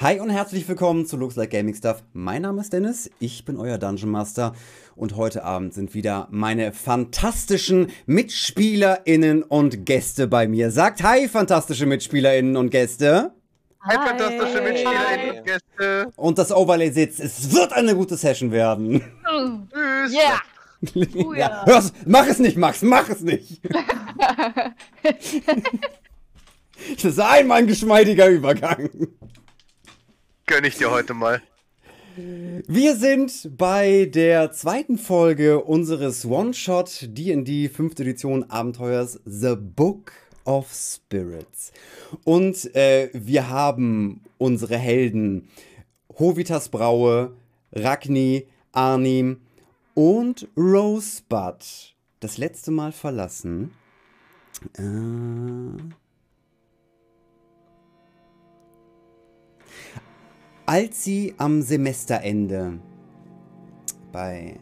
Hi 0.00 0.20
und 0.20 0.30
herzlich 0.30 0.68
willkommen 0.68 1.06
zu 1.06 1.16
Looks 1.16 1.34
Like 1.34 1.50
Gaming 1.50 1.74
Stuff. 1.74 2.04
Mein 2.12 2.42
Name 2.42 2.60
ist 2.60 2.72
Dennis, 2.72 3.10
ich 3.18 3.44
bin 3.44 3.56
euer 3.56 3.78
Dungeon 3.78 4.12
Master 4.12 4.54
und 4.94 5.16
heute 5.16 5.42
Abend 5.42 5.74
sind 5.74 5.92
wieder 5.92 6.28
meine 6.30 6.72
fantastischen 6.72 7.90
MitspielerInnen 8.06 9.42
und 9.42 9.86
Gäste 9.86 10.28
bei 10.28 10.46
mir. 10.46 10.70
Sagt 10.70 11.02
Hi, 11.02 11.26
fantastische 11.26 11.84
MitspielerInnen 11.84 12.56
und 12.56 12.70
Gäste. 12.70 13.32
Hi, 13.80 13.96
fantastische 13.96 14.60
MitspielerInnen 14.62 15.38
und 15.38 15.44
Gäste. 15.44 16.12
Und 16.14 16.38
das 16.38 16.52
Overlay 16.52 16.92
sitzt, 16.92 17.18
es 17.18 17.52
wird 17.52 17.72
eine 17.72 17.96
gute 17.96 18.16
Session 18.16 18.52
werden. 18.52 19.00
Tschüss. 19.24 20.12
Yeah. 20.12 20.40
ja, 20.94 21.06
Oh 21.26 21.34
ja. 21.34 21.66
hör's, 21.66 21.92
mach 22.06 22.28
es 22.28 22.38
nicht, 22.38 22.56
Max, 22.56 22.82
mach 22.82 23.08
es 23.08 23.22
nicht. 23.22 23.60
Das 26.94 27.04
ist 27.04 27.18
einmal 27.18 27.58
ein 27.58 27.66
geschmeidiger 27.66 28.28
Übergang. 28.28 28.88
Gönn 30.48 30.64
ich 30.64 30.78
dir 30.78 30.90
heute 30.90 31.12
mal. 31.12 31.42
Wir 32.16 32.96
sind 32.96 33.50
bei 33.58 34.06
der 34.06 34.50
zweiten 34.50 34.96
Folge 34.96 35.62
unseres 35.62 36.24
One-Shot 36.24 37.10
D&D 37.10 37.68
5. 37.68 38.00
Edition 38.00 38.50
Abenteuers 38.50 39.20
The 39.26 39.56
Book 39.56 40.12
of 40.46 40.72
Spirits. 40.72 41.72
Und 42.24 42.74
äh, 42.74 43.10
wir 43.12 43.50
haben 43.50 44.22
unsere 44.38 44.78
Helden 44.78 45.50
Hovitas 46.18 46.70
Braue, 46.70 47.36
Ragni, 47.72 48.46
Arnim 48.72 49.42
und 49.92 50.48
Rosebud 50.56 51.94
das 52.20 52.38
letzte 52.38 52.70
Mal 52.70 52.92
verlassen. 52.92 53.74
Äh, 54.78 55.92
als 60.68 61.02
sie 61.02 61.34
am 61.38 61.62
Semesterende 61.62 62.78
bei 64.12 64.60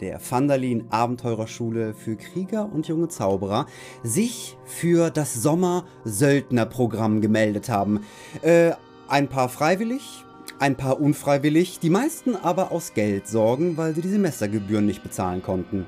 der 0.00 0.18
Vandalin 0.20 0.86
Abenteurerschule 0.90 1.94
für 1.94 2.16
Krieger 2.16 2.68
und 2.72 2.88
junge 2.88 3.06
Zauberer 3.06 3.66
sich 4.02 4.56
für 4.64 5.10
das 5.10 5.34
Sommer-Söldner-Programm 5.34 7.20
gemeldet 7.20 7.68
haben. 7.68 8.00
Äh, 8.42 8.72
ein 9.06 9.28
paar 9.28 9.48
freiwillig, 9.48 10.24
ein 10.58 10.76
paar 10.76 11.00
unfreiwillig, 11.00 11.78
die 11.78 11.90
meisten 11.90 12.34
aber 12.34 12.72
aus 12.72 12.92
Geldsorgen, 12.92 13.76
weil 13.76 13.94
sie 13.94 14.00
die 14.00 14.08
Semestergebühren 14.08 14.86
nicht 14.86 15.04
bezahlen 15.04 15.40
konnten. 15.40 15.86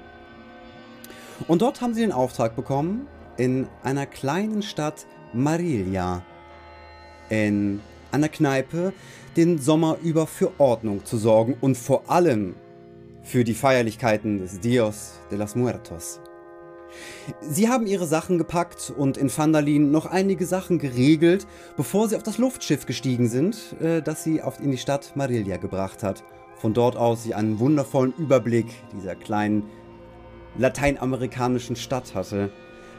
Und 1.49 1.61
dort 1.61 1.81
haben 1.81 1.93
sie 1.95 2.03
den 2.03 2.13
Auftrag 2.13 2.55
bekommen, 2.55 3.09
in 3.37 3.67
einer 3.83 4.07
kleinen 4.07 4.63
Stadt 4.63 5.07
Marilia, 5.33 6.23
in 7.31 7.81
einer 8.15 8.29
Kneipe, 8.29 8.93
den 9.37 9.59
Sommer 9.59 9.99
über 10.03 10.27
für 10.27 10.53
Ordnung 10.59 11.05
zu 11.05 11.19
sorgen 11.19 11.57
und 11.61 11.77
vor 11.77 12.11
allem 12.11 12.55
für 13.23 13.45
die 13.45 13.55
Feierlichkeiten 13.55 14.39
des 14.39 14.61
Dios 14.61 15.15
de 15.31 15.39
los 15.39 15.55
Muertos. 15.55 16.21
Sie 17.41 17.69
haben 17.69 17.87
ihre 17.87 18.07
Sachen 18.07 18.39
gepackt 18.39 18.93
und 18.97 19.17
in 19.17 19.37
Vandalin 19.37 19.91
noch 19.91 20.07
einige 20.07 20.47
Sachen 20.47 20.79
geregelt, 20.79 21.47
bevor 21.77 22.09
sie 22.09 22.17
auf 22.17 22.23
das 22.23 22.39
Luftschiff 22.39 22.87
gestiegen 22.87 23.29
sind, 23.29 23.75
äh, 23.81 24.01
das 24.01 24.23
sie 24.23 24.41
in 24.63 24.71
die 24.71 24.79
Stadt 24.79 25.17
Marilia 25.17 25.57
gebracht 25.57 26.03
hat. 26.03 26.23
Von 26.57 26.73
dort 26.73 26.97
aus 26.97 27.25
sie 27.25 27.35
einen 27.35 27.59
wundervollen 27.59 28.15
Überblick 28.17 28.67
dieser 28.97 29.17
kleinen 29.17 29.65
lateinamerikanischen 30.57 31.75
Stadt 31.75 32.15
hatte, 32.15 32.53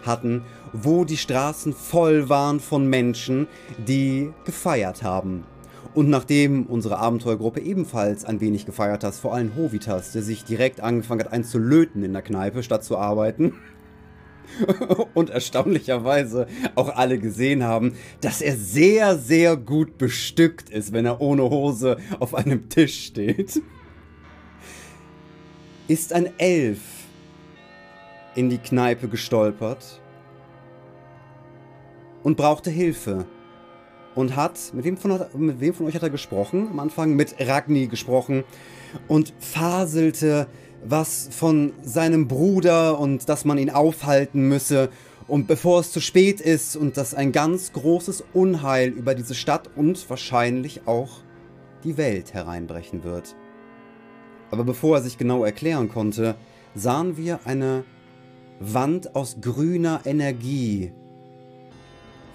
hatten, 0.05 0.43
wo 0.73 1.05
die 1.05 1.17
Straßen 1.17 1.73
voll 1.73 2.29
waren 2.29 2.59
von 2.59 2.87
Menschen, 2.87 3.47
die 3.87 4.31
gefeiert 4.45 5.03
haben. 5.03 5.43
Und 5.93 6.09
nachdem 6.09 6.65
unsere 6.65 6.97
Abenteuergruppe 6.97 7.61
ebenfalls 7.61 8.25
ein 8.25 8.41
wenig 8.41 8.65
gefeiert 8.65 9.03
hat, 9.03 9.15
vor 9.15 9.33
allem 9.33 9.55
Hovitas, 9.55 10.11
der 10.11 10.23
sich 10.23 10.43
direkt 10.43 10.81
angefangen 10.81 11.21
hat 11.21 11.31
einzulöten 11.31 12.03
in 12.03 12.11
der 12.11 12.21
Kneipe, 12.21 12.63
statt 12.63 12.83
zu 12.83 12.97
arbeiten, 12.97 13.53
und 15.13 15.29
erstaunlicherweise 15.29 16.47
auch 16.75 16.89
alle 16.95 17.17
gesehen 17.19 17.63
haben, 17.63 17.93
dass 18.21 18.41
er 18.41 18.55
sehr, 18.55 19.17
sehr 19.17 19.57
gut 19.57 19.97
bestückt 19.97 20.69
ist, 20.69 20.93
wenn 20.93 21.05
er 21.05 21.21
ohne 21.21 21.43
Hose 21.43 21.97
auf 22.19 22.35
einem 22.35 22.69
Tisch 22.69 23.05
steht, 23.05 23.61
ist 25.87 26.13
ein 26.13 26.29
Elf 26.37 26.79
in 28.35 28.49
die 28.49 28.57
Kneipe 28.57 29.07
gestolpert 29.07 30.01
und 32.23 32.37
brauchte 32.37 32.69
Hilfe. 32.69 33.25
Und 34.13 34.37
hat, 34.37 34.57
mit 34.73 34.85
wem, 34.85 34.95
von, 34.95 35.19
mit 35.33 35.59
wem 35.59 35.73
von 35.73 35.87
euch 35.87 35.95
hat 35.95 36.03
er 36.03 36.09
gesprochen? 36.09 36.69
Am 36.69 36.79
Anfang 36.79 37.15
mit 37.15 37.35
Ragni 37.39 37.87
gesprochen 37.87 38.45
und 39.09 39.33
faselte 39.39 40.47
was 40.85 41.27
von 41.31 41.73
seinem 41.83 42.27
Bruder 42.27 42.99
und 42.99 43.27
dass 43.27 43.43
man 43.43 43.57
ihn 43.57 43.69
aufhalten 43.69 44.47
müsse 44.47 44.89
und 45.27 45.47
bevor 45.47 45.79
es 45.79 45.91
zu 45.91 45.99
spät 45.99 46.39
ist 46.39 46.75
und 46.75 46.97
dass 46.97 47.13
ein 47.13 47.31
ganz 47.31 47.73
großes 47.73 48.23
Unheil 48.33 48.89
über 48.89 49.15
diese 49.15 49.35
Stadt 49.35 49.69
und 49.75 50.09
wahrscheinlich 50.09 50.87
auch 50.87 51.09
die 51.83 51.97
Welt 51.97 52.33
hereinbrechen 52.33 53.03
wird. 53.03 53.35
Aber 54.51 54.63
bevor 54.63 54.97
er 54.97 55.01
sich 55.01 55.17
genau 55.17 55.43
erklären 55.43 55.89
konnte, 55.89 56.35
sahen 56.75 57.17
wir 57.17 57.39
eine 57.45 57.83
Wand 58.59 59.15
aus 59.15 59.37
grüner 59.41 60.01
Energie 60.05 60.91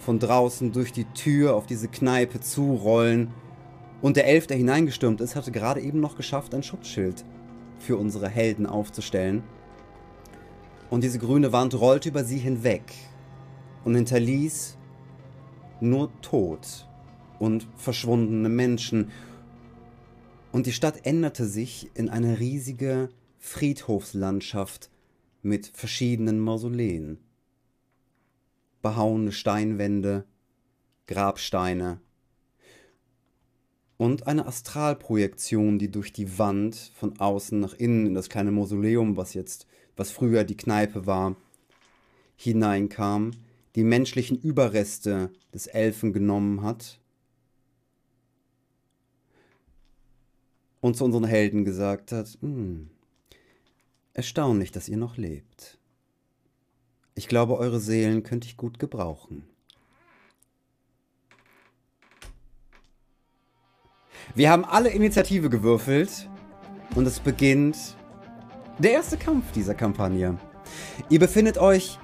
von 0.00 0.18
draußen 0.18 0.72
durch 0.72 0.92
die 0.92 1.04
Tür 1.04 1.54
auf 1.54 1.66
diese 1.66 1.88
Kneipe 1.88 2.40
zurollen. 2.40 3.32
Und 4.02 4.16
der 4.16 4.26
Elf, 4.26 4.46
der 4.46 4.56
hineingestürmt 4.56 5.20
ist, 5.20 5.36
hatte 5.36 5.52
gerade 5.52 5.80
eben 5.80 6.00
noch 6.00 6.16
geschafft, 6.16 6.54
ein 6.54 6.62
Schutzschild 6.62 7.24
für 7.78 7.96
unsere 7.96 8.28
Helden 8.28 8.66
aufzustellen. 8.66 9.42
Und 10.90 11.04
diese 11.04 11.18
grüne 11.18 11.52
Wand 11.52 11.78
rollte 11.78 12.08
über 12.08 12.24
sie 12.24 12.38
hinweg 12.38 12.82
und 13.84 13.94
hinterließ 13.94 14.76
nur 15.80 16.10
Tod 16.20 16.86
und 17.38 17.66
verschwundene 17.76 18.48
Menschen. 18.48 19.10
Und 20.52 20.66
die 20.66 20.72
Stadt 20.72 21.06
änderte 21.06 21.46
sich 21.46 21.90
in 21.94 22.08
eine 22.08 22.38
riesige 22.40 23.08
Friedhofslandschaft 23.38 24.90
mit 25.42 25.66
verschiedenen 25.66 26.40
Mausoleen. 26.40 27.18
Behauene 28.82 29.32
Steinwände, 29.32 30.24
Grabsteine 31.06 32.00
und 34.00 34.26
eine 34.26 34.46
Astralprojektion, 34.46 35.78
die 35.78 35.90
durch 35.90 36.10
die 36.14 36.38
Wand 36.38 36.74
von 36.94 37.18
außen 37.18 37.60
nach 37.60 37.74
innen 37.74 38.06
in 38.06 38.14
das 38.14 38.30
kleine 38.30 38.50
Mausoleum, 38.50 39.18
was 39.18 39.34
jetzt, 39.34 39.66
was 39.94 40.10
früher 40.10 40.44
die 40.44 40.56
Kneipe 40.56 41.04
war, 41.04 41.36
hineinkam, 42.34 43.32
die 43.74 43.84
menschlichen 43.84 44.40
Überreste 44.40 45.30
des 45.52 45.66
Elfen 45.66 46.14
genommen 46.14 46.62
hat 46.62 46.98
und 50.80 50.96
zu 50.96 51.04
unseren 51.04 51.24
Helden 51.24 51.66
gesagt 51.66 52.12
hat, 52.12 52.38
hm, 52.40 52.88
erstaunlich, 54.14 54.72
dass 54.72 54.88
ihr 54.88 54.96
noch 54.96 55.16
lebt. 55.16 55.78
Ich 57.14 57.28
glaube, 57.28 57.58
eure 57.58 57.80
Seelen 57.80 58.22
könnte 58.22 58.46
ich 58.46 58.56
gut 58.56 58.78
gebrauchen. 58.78 59.44
Wir 64.34 64.50
haben 64.50 64.64
alle 64.64 64.90
Initiative 64.90 65.50
gewürfelt 65.50 66.28
und 66.94 67.06
es 67.06 67.18
beginnt 67.18 67.96
der 68.78 68.92
erste 68.92 69.16
Kampf 69.16 69.50
dieser 69.52 69.74
Kampagne. 69.74 70.38
Ihr 71.08 71.18
befindet 71.18 71.58
euch 71.58 71.98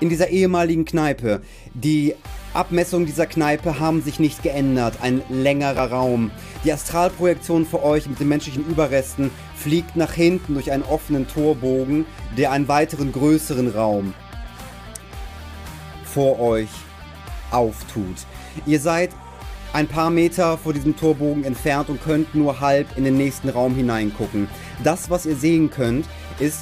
in 0.00 0.08
dieser 0.08 0.28
ehemaligen 0.28 0.84
Kneipe. 0.84 1.42
Die 1.74 2.14
Abmessungen 2.52 3.06
dieser 3.06 3.26
Kneipe 3.26 3.78
haben 3.78 4.02
sich 4.02 4.18
nicht 4.18 4.42
geändert. 4.42 4.98
Ein 5.00 5.22
längerer 5.28 5.90
Raum. 5.90 6.30
Die 6.64 6.72
Astralprojektion 6.72 7.64
für 7.66 7.82
euch 7.82 8.08
mit 8.08 8.18
den 8.18 8.28
menschlichen 8.28 8.66
Überresten 8.66 9.30
fliegt 9.56 9.96
nach 9.96 10.12
hinten 10.12 10.54
durch 10.54 10.70
einen 10.70 10.84
offenen 10.84 11.26
Torbogen, 11.26 12.04
der 12.36 12.52
einen 12.52 12.68
weiteren 12.68 13.10
größeren 13.10 13.68
Raum 13.68 14.14
vor 16.04 16.38
euch 16.38 16.68
auftut. 17.50 18.16
Ihr 18.66 18.80
seid 18.80 19.10
ein 19.72 19.88
paar 19.88 20.10
Meter 20.10 20.56
vor 20.56 20.72
diesem 20.72 20.96
Torbogen 20.96 21.44
entfernt 21.44 21.88
und 21.88 22.02
könnt 22.02 22.34
nur 22.34 22.60
halb 22.60 22.96
in 22.96 23.04
den 23.04 23.16
nächsten 23.16 23.48
Raum 23.48 23.74
hineingucken. 23.74 24.48
Das, 24.82 25.10
was 25.10 25.26
ihr 25.26 25.36
sehen 25.36 25.70
könnt, 25.70 26.06
ist, 26.38 26.60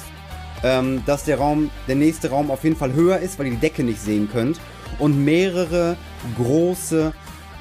ähm, 0.63 1.03
dass 1.05 1.23
der 1.23 1.37
Raum, 1.37 1.69
der 1.87 1.95
nächste 1.95 2.29
Raum 2.29 2.51
auf 2.51 2.63
jeden 2.63 2.75
Fall 2.75 2.93
höher 2.93 3.19
ist, 3.19 3.37
weil 3.37 3.47
ihr 3.47 3.53
die 3.53 3.59
Decke 3.59 3.83
nicht 3.83 4.01
sehen 4.01 4.29
könnt 4.31 4.59
und 4.99 5.23
mehrere 5.23 5.95
große 6.37 7.13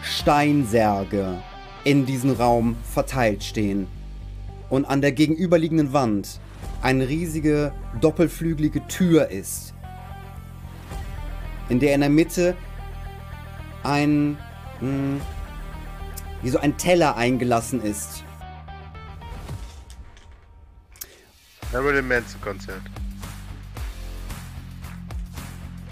Steinsärge 0.02 1.38
in 1.84 2.06
diesem 2.06 2.32
Raum 2.32 2.76
verteilt 2.92 3.44
stehen. 3.44 3.86
Und 4.74 4.86
an 4.86 5.00
der 5.00 5.12
gegenüberliegenden 5.12 5.92
Wand 5.92 6.40
eine 6.82 7.08
riesige 7.08 7.72
doppelflügelige 8.00 8.84
Tür 8.88 9.30
ist, 9.30 9.72
in 11.68 11.78
der 11.78 11.94
in 11.94 12.00
der 12.00 12.10
Mitte 12.10 12.56
ein 13.84 14.36
mh, 14.80 15.20
wie 16.42 16.50
so 16.50 16.58
ein 16.58 16.76
Teller 16.76 17.16
eingelassen 17.16 17.80
ist. 17.84 18.24
Marilyn 21.72 22.08
Manson 22.08 22.40
Konzert. 22.40 22.82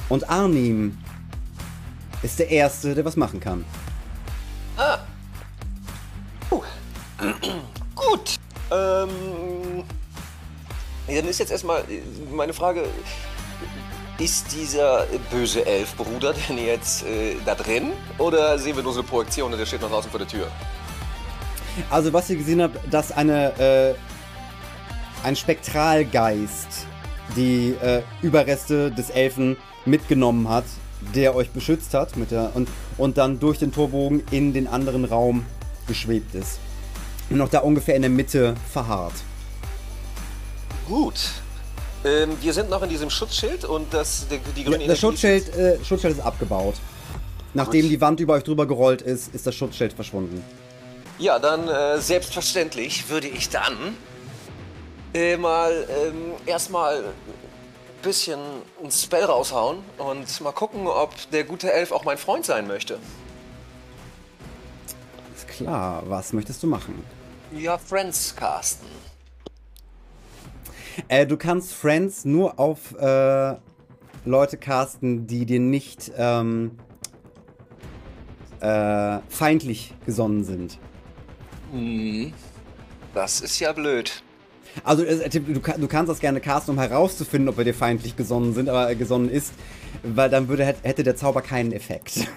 Und 0.08 0.28
Arnim 0.28 0.98
ist 2.24 2.40
der 2.40 2.50
Erste, 2.50 2.96
der 2.96 3.04
was 3.04 3.14
machen 3.14 3.38
kann. 3.38 3.64
Ah. 4.76 4.98
Uh. 6.50 6.64
Gut. 7.94 8.41
Ähm. 8.72 9.84
Dann 11.06 11.28
ist 11.28 11.40
jetzt 11.40 11.52
erstmal 11.52 11.84
meine 12.32 12.52
Frage: 12.52 12.84
Ist 14.18 14.52
dieser 14.52 15.06
böse 15.30 15.66
Elfbruder 15.66 16.34
denn 16.48 16.58
jetzt 16.58 17.04
äh, 17.04 17.36
da 17.44 17.54
drin? 17.54 17.92
Oder 18.18 18.58
sehen 18.58 18.76
wir 18.76 18.82
nur 18.82 18.92
so 18.92 19.00
eine 19.00 19.08
Projektion 19.08 19.52
und 19.52 19.58
der 19.58 19.66
steht 19.66 19.82
noch 19.82 19.90
draußen 19.90 20.10
vor 20.10 20.18
der 20.18 20.28
Tür? 20.28 20.48
Also, 21.90 22.12
was 22.12 22.28
ihr 22.30 22.36
gesehen 22.36 22.62
habt, 22.62 22.78
dass 22.92 23.12
eine, 23.12 23.58
äh, 23.58 23.94
ein 25.26 25.36
Spektralgeist 25.36 26.86
die 27.36 27.74
äh, 27.82 28.02
Überreste 28.20 28.90
des 28.90 29.10
Elfen 29.10 29.56
mitgenommen 29.86 30.48
hat, 30.48 30.64
der 31.14 31.34
euch 31.34 31.50
beschützt 31.50 31.94
hat 31.94 32.16
mit 32.16 32.30
der, 32.30 32.52
und, 32.54 32.68
und 32.98 33.18
dann 33.18 33.40
durch 33.40 33.58
den 33.58 33.72
Torbogen 33.72 34.22
in 34.30 34.52
den 34.52 34.68
anderen 34.68 35.04
Raum 35.04 35.44
geschwebt 35.86 36.34
ist. 36.34 36.58
Und 37.32 37.38
noch 37.38 37.48
da 37.48 37.60
ungefähr 37.60 37.96
in 37.96 38.02
der 38.02 38.10
Mitte 38.10 38.54
verharrt. 38.70 39.14
Gut. 40.86 41.30
Ähm, 42.04 42.36
wir 42.40 42.52
sind 42.52 42.68
noch 42.68 42.82
in 42.82 42.90
diesem 42.90 43.08
Schutzschild 43.08 43.64
und 43.64 43.94
das, 43.94 44.26
die, 44.28 44.38
die 44.54 44.64
grüne 44.64 44.82
Ja, 44.82 44.88
das 44.88 45.00
Schutzschild, 45.00 45.48
äh, 45.56 45.82
Schutzschild 45.82 46.18
ist 46.18 46.22
abgebaut. 46.22 46.74
Nachdem 47.54 47.82
Gut. 47.82 47.90
die 47.90 48.00
Wand 48.00 48.20
über 48.20 48.34
euch 48.34 48.42
drüber 48.42 48.66
gerollt 48.66 49.00
ist, 49.02 49.34
ist 49.34 49.46
das 49.46 49.54
Schutzschild 49.54 49.92
verschwunden. 49.92 50.44
Ja, 51.18 51.38
dann 51.38 51.68
äh, 51.68 52.00
selbstverständlich 52.00 53.08
würde 53.08 53.28
ich 53.28 53.48
dann 53.48 53.96
äh, 55.14 55.36
mal 55.36 55.86
ähm, 55.88 56.32
erstmal 56.44 56.96
ein 56.98 57.04
bisschen 58.02 58.40
ein 58.82 58.90
Spell 58.90 59.24
raushauen 59.24 59.78
und 59.96 60.40
mal 60.40 60.52
gucken, 60.52 60.86
ob 60.86 61.14
der 61.30 61.44
gute 61.44 61.72
Elf 61.72 61.92
auch 61.92 62.04
mein 62.04 62.18
Freund 62.18 62.44
sein 62.44 62.66
möchte. 62.66 62.98
Ist 65.36 65.48
klar, 65.48 66.02
was 66.06 66.32
möchtest 66.32 66.62
du 66.62 66.66
machen? 66.66 67.21
Ja, 67.56 67.78
Friends 67.78 68.34
casten. 68.34 68.88
Äh, 71.08 71.26
du 71.26 71.36
kannst 71.36 71.72
Friends 71.72 72.24
nur 72.24 72.58
auf 72.58 72.94
äh, 72.98 73.54
Leute 74.24 74.56
casten, 74.58 75.26
die 75.26 75.46
dir 75.46 75.60
nicht 75.60 76.12
ähm, 76.16 76.72
äh, 78.60 79.18
feindlich 79.28 79.94
gesonnen 80.06 80.44
sind. 80.44 80.78
Das 83.14 83.40
ist 83.40 83.58
ja 83.60 83.72
blöd. 83.72 84.22
Also 84.84 85.04
äh, 85.04 85.28
du, 85.28 85.40
du 85.40 85.88
kannst 85.88 86.10
das 86.10 86.20
gerne 86.20 86.40
casten, 86.40 86.74
um 86.74 86.80
herauszufinden, 86.80 87.48
ob 87.48 87.58
er 87.58 87.64
dir 87.64 87.74
feindlich 87.74 88.16
gesonnen 88.16 88.54
sind, 88.54 88.68
aber 88.68 88.90
äh, 88.90 88.96
gesonnen 88.96 89.28
ist, 89.30 89.52
weil 90.02 90.30
dann 90.30 90.48
würde 90.48 90.64
hätt- 90.64 90.82
hätte 90.84 91.02
der 91.02 91.16
Zauber 91.16 91.42
keinen 91.42 91.72
Effekt. 91.72 92.26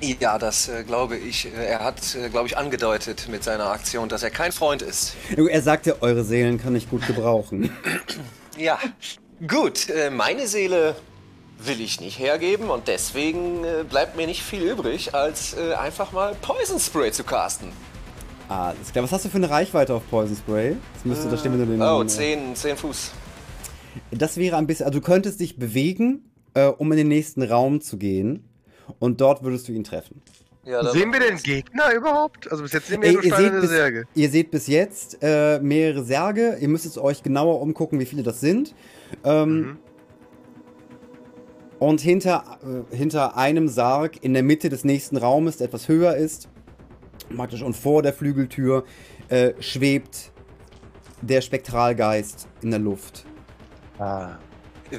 Ja, 0.00 0.38
das 0.38 0.68
äh, 0.68 0.84
glaube 0.84 1.16
ich. 1.16 1.46
Äh, 1.46 1.66
Er 1.66 1.80
hat, 1.84 2.14
äh, 2.14 2.28
glaube 2.28 2.46
ich, 2.46 2.56
angedeutet 2.58 3.28
mit 3.30 3.42
seiner 3.44 3.70
Aktion, 3.70 4.08
dass 4.08 4.22
er 4.22 4.30
kein 4.30 4.52
Freund 4.52 4.82
ist. 4.82 5.14
er 5.36 5.62
sagte, 5.62 6.02
eure 6.02 6.24
Seelen 6.24 6.58
kann 6.60 6.74
ich 6.76 6.90
gut 6.90 7.06
gebrauchen. 7.06 7.70
Ja, 8.56 8.78
gut. 9.48 9.88
Äh, 9.90 10.10
meine 10.10 10.46
Seele 10.46 10.94
will 11.58 11.80
ich 11.80 12.00
nicht 12.00 12.20
hergeben 12.20 12.70
und 12.70 12.86
deswegen 12.86 13.64
äh, 13.64 13.82
bleibt 13.82 14.16
mir 14.16 14.28
nicht 14.28 14.44
viel 14.44 14.62
übrig, 14.62 15.12
als 15.12 15.54
äh, 15.54 15.74
einfach 15.74 16.12
mal 16.12 16.36
Poison 16.40 16.78
Spray 16.78 17.10
zu 17.10 17.24
casten. 17.24 17.72
Alles 18.48 18.92
klar. 18.92 19.02
Was 19.02 19.10
hast 19.10 19.24
du 19.24 19.28
für 19.28 19.38
eine 19.38 19.50
Reichweite 19.50 19.92
auf 19.92 20.08
Poison 20.08 20.36
Spray? 20.36 20.76
Das 20.94 21.04
müsste, 21.04 21.28
da 21.28 21.36
stehen, 21.36 21.50
wenn 21.54 21.66
du 21.66 21.66
den. 21.66 21.82
Oh, 21.82 22.02
äh, 22.02 22.06
10, 22.06 22.54
10 22.54 22.76
Fuß. 22.76 23.10
Das 24.12 24.36
wäre 24.36 24.56
ein 24.56 24.68
bisschen. 24.68 24.86
Also 24.86 25.00
du 25.00 25.04
könntest 25.04 25.40
dich 25.40 25.58
bewegen, 25.58 26.30
um 26.78 26.92
in 26.92 26.98
den 26.98 27.08
nächsten 27.08 27.42
Raum 27.42 27.80
zu 27.80 27.96
gehen. 27.96 28.48
Und 28.98 29.20
dort 29.20 29.42
würdest 29.42 29.68
du 29.68 29.72
ihn 29.72 29.84
treffen. 29.84 30.20
Ja, 30.64 30.82
Sehen 30.92 31.12
wir 31.12 31.20
den 31.20 31.36
Gegner 31.36 31.92
überhaupt? 31.94 32.50
Also 32.50 32.62
bis 32.62 32.72
jetzt 32.72 32.86
sehen 32.88 33.02
wir 33.02 33.08
Ey, 33.08 33.14
nur 33.14 33.22
ihr, 33.24 33.30
seht 33.30 33.38
steinerne 33.38 33.60
bis, 33.60 33.70
Särge. 33.70 34.04
ihr 34.14 34.30
seht 34.30 34.50
bis 34.50 34.66
jetzt 34.66 35.18
äh, 35.20 35.58
mehrere 35.60 36.02
Särge. 36.04 36.56
Ihr 36.60 36.68
müsst 36.68 36.86
es 36.86 36.96
euch 36.96 37.22
genauer 37.22 37.60
umgucken, 37.60 38.00
wie 38.00 38.06
viele 38.06 38.22
das 38.22 38.40
sind. 38.40 38.74
Ähm, 39.24 39.58
Mhm. 39.58 39.78
Und 41.80 42.00
hinter, 42.00 42.58
äh, 42.90 42.96
hinter 42.96 43.36
einem 43.36 43.68
Sarg 43.68 44.22
in 44.24 44.32
der 44.32 44.42
Mitte 44.42 44.70
des 44.70 44.84
nächsten 44.84 45.18
Raumes, 45.18 45.58
der 45.58 45.66
etwas 45.66 45.88
höher 45.88 46.16
ist, 46.16 46.48
praktisch 47.36 47.62
und 47.62 47.74
vor 47.76 48.02
der 48.02 48.14
Flügeltür, 48.14 48.84
äh, 49.28 49.52
schwebt 49.60 50.32
der 51.20 51.42
Spektralgeist 51.42 52.48
in 52.62 52.70
der 52.70 52.78
Luft. 52.80 53.26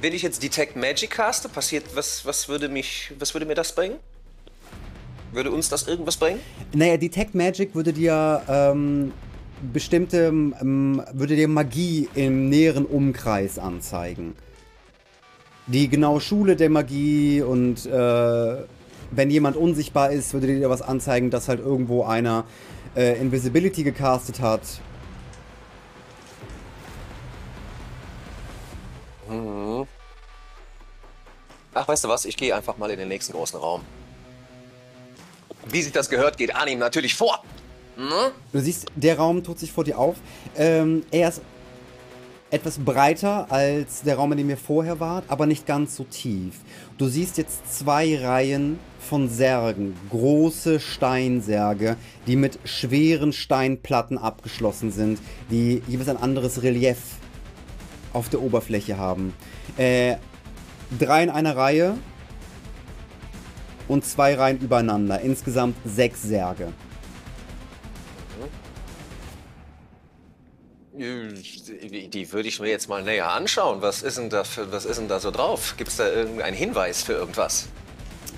Wenn 0.02 0.14
ich 0.14 0.24
jetzt 0.24 0.44
Detect 0.44 0.76
Magic 0.76 1.10
caste, 1.10 1.48
passiert 1.48 1.86
was, 1.96 2.26
was 2.26 2.50
würde 2.50 2.68
mich, 2.68 3.14
was 3.18 3.34
würde 3.34 3.46
mir 3.46 3.56
das 3.56 3.74
bringen? 3.74 3.96
Würde 5.32 5.52
uns 5.52 5.70
das 5.70 5.88
irgendwas 5.88 6.18
bringen? 6.18 6.42
Naja, 6.74 6.98
Detect 6.98 7.34
Magic 7.34 7.76
würde 7.76 7.94
dir 7.94 8.42
ähm, 8.50 9.14
bestimmte, 9.72 10.28
ähm, 10.28 11.02
würde 11.14 11.38
dir 11.38 11.48
Magie 11.48 12.10
im 12.14 12.50
näheren 12.50 12.86
Umkreis 12.86 13.58
anzeigen. 13.58 14.36
Die 15.68 15.88
genaue 15.88 16.20
Schule 16.20 16.58
der 16.58 16.70
Magie 16.70 17.42
und 17.42 17.86
äh, 17.86 18.56
wenn 19.12 19.30
jemand 19.30 19.56
unsichtbar 19.56 20.12
ist, 20.12 20.34
würde 20.34 20.48
dir 20.48 20.70
was 20.70 20.82
anzeigen, 20.82 21.30
dass 21.30 21.48
halt 21.48 21.62
irgendwo 21.62 22.04
einer 22.04 22.44
äh, 22.98 23.20
Invisibility 23.20 23.84
gecastet 23.84 24.42
hat. 24.42 24.62
Ach, 31.76 31.86
weißt 31.86 32.06
du 32.06 32.08
was? 32.08 32.24
Ich 32.24 32.38
gehe 32.38 32.56
einfach 32.56 32.78
mal 32.78 32.90
in 32.90 32.98
den 32.98 33.10
nächsten 33.10 33.34
großen 33.34 33.60
Raum. 33.60 33.82
Wie 35.70 35.82
sich 35.82 35.92
das 35.92 36.10
gehört, 36.10 36.38
geht 36.38 36.56
Arnim 36.56 36.80
natürlich 36.80 37.14
vor. 37.14 37.44
Ne? 37.98 38.32
Du 38.54 38.60
siehst, 38.60 38.88
der 38.96 39.18
Raum 39.18 39.44
tut 39.44 39.60
sich 39.60 39.74
vor 39.74 39.84
dir 39.84 40.00
auf. 40.00 40.16
Ähm, 40.56 41.04
er 41.12 41.30
ist 41.30 41.42
etwas 42.50 42.78
breiter 42.80 43.52
als 43.52 44.04
der 44.04 44.16
Raum, 44.16 44.32
in 44.32 44.38
dem 44.38 44.50
ihr 44.50 44.58
vorher 44.58 45.02
wart, 45.02 45.26
aber 45.28 45.46
nicht 45.46 45.66
ganz 45.66 45.98
so 45.98 46.06
tief. 46.06 46.54
Du 46.98 47.08
siehst 47.08 47.38
jetzt 47.38 47.78
zwei 47.78 48.18
Reihen 48.20 48.80
von 49.02 49.28
Särgen, 49.28 49.98
große 50.12 50.80
Steinsärge, 50.80 51.98
die 52.26 52.38
mit 52.38 52.58
schweren 52.64 53.34
Steinplatten 53.34 54.18
abgeschlossen 54.18 54.92
sind, 54.92 55.20
die 55.52 55.84
jeweils 55.88 56.08
ein 56.08 56.18
anderes 56.18 56.64
Relief 56.64 57.00
auf 58.14 58.30
der 58.30 58.42
Oberfläche 58.42 58.98
haben. 58.98 59.34
Äh, 59.76 60.16
drei 60.98 61.24
in 61.24 61.30
einer 61.30 61.56
Reihe 61.56 61.98
und 63.88 64.06
zwei 64.06 64.36
Reihen 64.36 64.60
übereinander. 64.60 65.20
Insgesamt 65.22 65.76
sechs 65.86 66.24
Särge. 66.24 66.74
Die, 70.98 72.10
die 72.10 72.32
würde 72.32 72.48
ich 72.48 72.60
mir 72.60 72.70
jetzt 72.70 72.88
mal 72.88 73.04
näher 73.04 73.30
anschauen. 73.30 73.82
Was 73.82 74.02
ist 74.02 74.18
denn 74.18 74.30
da, 74.30 74.46
für, 74.46 74.72
was 74.72 74.86
ist 74.86 74.98
denn 74.98 75.10
da 75.10 75.20
so 75.20 75.30
drauf? 75.30 75.76
Gibt 75.78 75.90
es 75.90 75.98
da 75.98 76.08
irgendeinen 76.08 76.56
Hinweis 76.56 77.04
für 77.04 77.14
irgendwas? 77.14 77.68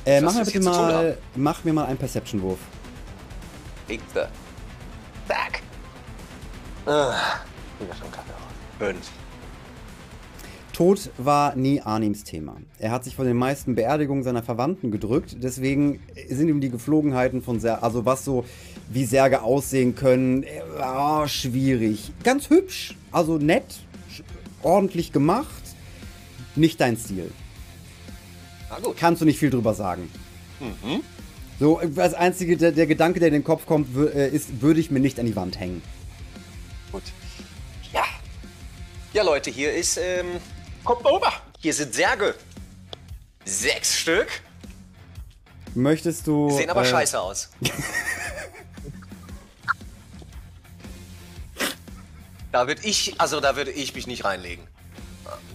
Äh, 0.05 0.21
mach 0.21 0.33
mir 0.33 0.45
bitte 0.45 0.61
mal, 0.61 1.17
mach 1.35 1.63
mir 1.63 1.73
mal 1.73 1.85
einen 1.85 1.97
Perception-Wurf. 1.97 2.59
Bitte. 3.87 4.29
Zack. 5.27 5.61
Ah, 6.85 7.13
wieder 7.79 7.93
schon 7.95 8.11
Kacke. 8.11 8.31
Fünf. 8.79 9.07
Tod 10.77 11.09
war 11.17 11.55
nie 11.55 11.81
Arnims 11.81 12.23
Thema. 12.23 12.55
Er 12.77 12.91
hat 12.91 13.03
sich 13.03 13.15
von 13.15 13.25
den 13.25 13.35
meisten 13.35 13.73
Beerdigungen 13.73 14.23
seiner 14.23 14.43
Verwandten 14.43 14.91
gedrückt, 14.91 15.37
deswegen 15.41 15.99
sind 16.29 16.49
ihm 16.49 16.61
die 16.61 16.69
Geflogenheiten 16.69 17.41
von 17.41 17.59
Särge, 17.59 17.81
also 17.81 18.05
was 18.05 18.23
so 18.23 18.45
wie 18.87 19.03
Särge 19.03 19.41
aussehen 19.41 19.95
können, 19.95 20.45
ah, 20.79 21.27
schwierig. 21.27 22.11
Ganz 22.23 22.51
hübsch, 22.51 22.95
also 23.11 23.39
nett, 23.39 23.65
ordentlich 24.61 25.11
gemacht, 25.11 25.63
nicht 26.55 26.79
dein 26.79 26.95
Stil. 26.95 27.31
Na 28.69 28.77
gut. 28.77 28.97
Kannst 28.97 29.23
du 29.23 29.25
nicht 29.25 29.39
viel 29.39 29.49
drüber 29.49 29.73
sagen. 29.73 30.11
So, 31.59 31.81
das 31.95 32.13
einzige, 32.13 32.55
der, 32.55 32.71
der 32.71 32.85
Gedanke, 32.85 33.19
der 33.19 33.29
in 33.29 33.33
den 33.33 33.43
Kopf 33.43 33.65
kommt, 33.65 33.97
äh, 33.97 34.29
ist, 34.29 34.61
würde 34.61 34.79
ich 34.79 34.91
mir 34.91 34.99
nicht 34.99 35.19
an 35.19 35.25
die 35.25 35.35
Wand 35.35 35.59
hängen. 35.59 35.81
Gut. 36.91 37.01
Ja. 37.91 38.03
Ja, 39.13 39.23
Leute, 39.23 39.49
hier 39.49 39.73
ist, 39.73 39.97
ähm, 39.97 40.27
kommt 40.87 41.03
mal 41.03 41.13
rüber. 41.13 41.31
Hier 41.59 41.73
sind 41.73 41.93
Särge. 41.93 42.33
Sechs 43.45 43.99
Stück. 43.99 44.27
Möchtest 45.75 46.25
du. 46.25 46.49
Sehen 46.49 46.69
aber 46.69 46.81
äh, 46.81 46.85
scheiße 46.85 47.19
aus. 47.19 47.49
da 52.51 52.67
würde 52.67 52.81
ich, 52.83 53.19
also 53.19 53.39
da 53.41 53.55
würde 53.55 53.71
ich 53.71 53.93
mich 53.93 54.07
nicht 54.07 54.23
reinlegen. 54.23 54.65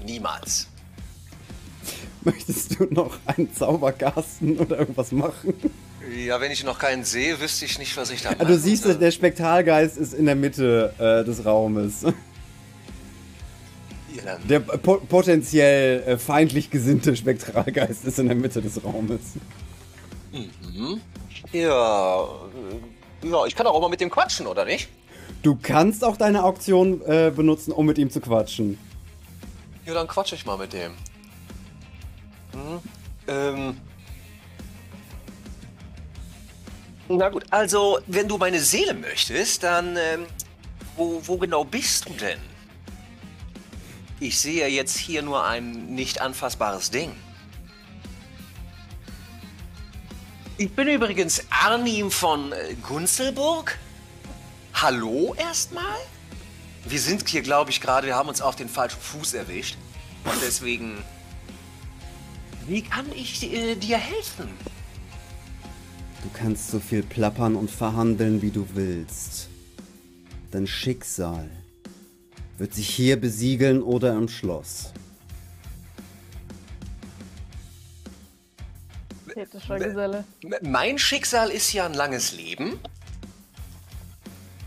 Niemals. 0.05 0.69
Möchtest 2.25 2.79
du 2.79 2.85
noch 2.85 3.19
einen 3.27 3.53
Zaubergasten 3.53 4.59
oder 4.59 4.79
irgendwas 4.79 5.11
machen? 5.11 5.55
Ja, 6.15 6.41
wenn 6.41 6.53
ich 6.53 6.63
noch 6.63 6.79
keinen 6.79 7.05
sehe, 7.05 7.41
wüsste 7.41 7.65
ich 7.65 7.79
nicht, 7.79 7.97
was 7.97 8.11
ich 8.11 8.23
da 8.23 8.29
Ah, 8.31 8.35
mache. 8.39 8.47
Du 8.47 8.59
siehst, 8.59 8.85
der 8.85 9.11
Spektralgeist 9.11 9.97
ist 9.97 10.13
in 10.13 10.27
der 10.27 10.37
Mitte 10.37 10.95
äh, 10.99 11.25
des 11.25 11.45
Raumes. 11.45 12.05
Dann- 14.25 14.47
Der 14.49 14.61
po 14.61 14.97
potenziell 14.99 16.03
äh, 16.03 16.19
feindlich 16.19 16.71
gesinnte 16.71 17.15
Spektralgeist 17.17 18.05
ist 18.05 18.19
in 18.19 18.27
der 18.27 18.37
Mitte 18.37 18.61
des 18.63 18.83
Raumes. 18.85 19.21
Ja, 21.53 22.25
äh, 22.25 23.29
ja, 23.29 23.47
ich 23.47 23.55
kann 23.55 23.67
auch 23.67 23.81
mal 23.81 23.89
mit 23.89 24.01
dem 24.01 24.11
quatschen, 24.11 24.47
oder 24.47 24.65
nicht? 24.65 24.89
Du 25.43 25.59
kannst 25.61 26.05
auch 26.05 26.17
deine 26.17 26.45
Auktion 26.45 27.01
äh, 27.03 27.33
benutzen, 27.35 27.73
um 27.73 27.87
mit 27.87 27.99
ihm 27.99 28.11
zu 28.11 28.21
quatschen. 28.21 28.79
Ja, 29.85 29.95
dann 29.95 30.07
quatsche 30.07 30.35
ich 30.37 30.47
mal 30.47 30.57
mit 30.57 30.73
dem. 30.73 30.93
Hm? 32.53 32.81
Ähm. 33.29 33.77
Na 37.09 37.29
gut, 37.29 37.45
also, 37.51 37.99
wenn 38.07 38.29
du 38.29 38.39
meine 38.39 38.61
Seele 38.61 38.95
möchtest, 38.95 39.63
dann, 39.65 39.97
ähm, 39.97 40.27
wo, 40.97 41.21
wo 41.25 41.37
genau 41.37 41.65
bist 41.65 42.09
du 42.09 42.13
denn? 42.15 42.39
Ich 44.23 44.39
sehe 44.39 44.69
jetzt 44.69 44.97
hier 44.99 45.21
nur 45.21 45.45
ein 45.45 45.97
nicht 45.97 46.21
anfassbares 46.21 46.93
Ding. 46.93 47.11
Ich 50.59 50.71
bin 50.71 50.87
übrigens 50.87 51.43
Arnim 51.51 52.09
von 52.09 52.53
äh, 52.53 52.77
Gunzelburg. 52.87 53.77
Hallo 54.75 55.35
erstmal? 55.37 55.99
Wir 56.85 57.01
sind 57.01 57.29
hier, 57.29 57.43
glaube 57.43 57.71
ich, 57.73 57.81
gerade, 57.81 58.07
wir 58.07 58.15
haben 58.15 58.29
uns 58.29 58.41
auf 58.41 58.55
den 58.55 58.69
falschen 58.69 59.01
Fuß 59.01 59.35
erwischt. 59.35 59.77
Und 60.25 60.41
deswegen. 60.41 61.03
Wie 62.69 62.83
kann 62.83 63.07
ich 63.17 63.53
äh, 63.53 63.75
dir 63.75 63.99
helfen? 63.99 64.49
Du 66.23 66.31
kannst 66.33 66.71
so 66.71 66.79
viel 66.79 67.03
plappern 67.03 67.57
und 67.57 67.73
verhandeln, 67.73 68.41
wie 68.41 68.53
du 68.53 68.69
willst. 68.73 69.49
Dein 70.53 70.69
Schicksal 70.69 71.51
wird 72.63 72.75
sich 72.75 72.89
hier 72.89 73.21
besiegeln 73.21 73.83
oder 73.83 74.13
im 74.13 74.29
Schloss. 74.29 74.93
Geselle. 79.67 80.23
Mein 80.61 80.97
Schicksal 80.97 81.51
ist 81.51 81.73
ja 81.73 81.87
ein 81.87 81.95
langes 81.95 82.31
Leben. 82.31 82.79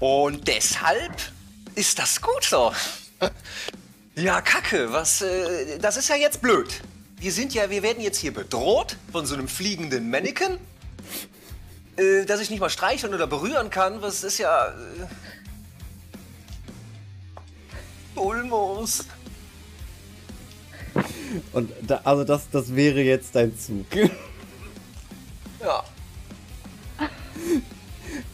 Und 0.02 0.46
deshalb 0.50 1.14
ist 1.76 1.98
das 1.98 2.22
gut 2.22 2.44
so. 2.44 2.74
Ja, 4.18 4.40
Kacke, 4.40 4.94
was, 4.94 5.22
äh, 5.22 5.78
das 5.78 5.98
ist 5.98 6.08
ja 6.08 6.16
jetzt 6.16 6.42
blöd. 6.42 6.70
Wir 7.18 7.34
sind 7.34 7.54
ja, 7.54 7.70
wir 7.70 7.84
werden 7.84 8.02
jetzt 8.02 8.18
hier 8.18 8.34
bedroht 8.34 8.96
von 9.12 9.26
so 9.26 9.36
einem 9.36 9.50
fliegenden 9.50 10.10
Mannequin, 10.10 10.58
äh, 11.98 12.24
dass 12.24 12.40
ich 12.40 12.50
nicht 12.50 12.62
mal 12.62 12.70
streicheln 12.70 13.14
oder 13.14 13.28
berühren 13.28 13.70
kann. 13.70 14.02
Was 14.02 14.24
ist 14.24 14.38
ja. 14.38 14.68
Äh, 14.68 14.74
Ulmos. 18.16 19.06
Und 21.52 21.72
da, 21.82 22.00
also 22.04 22.24
das, 22.24 22.50
das 22.50 22.74
wäre 22.74 23.02
jetzt 23.02 23.36
dein 23.36 23.58
Zug. 23.58 23.86
Ja. 25.62 25.84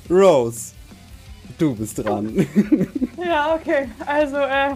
Rose, 0.10 0.74
du 1.58 1.76
bist 1.76 1.98
dran. 1.98 2.48
Ja, 3.18 3.56
okay. 3.56 3.90
Also, 4.06 4.38
äh, 4.38 4.76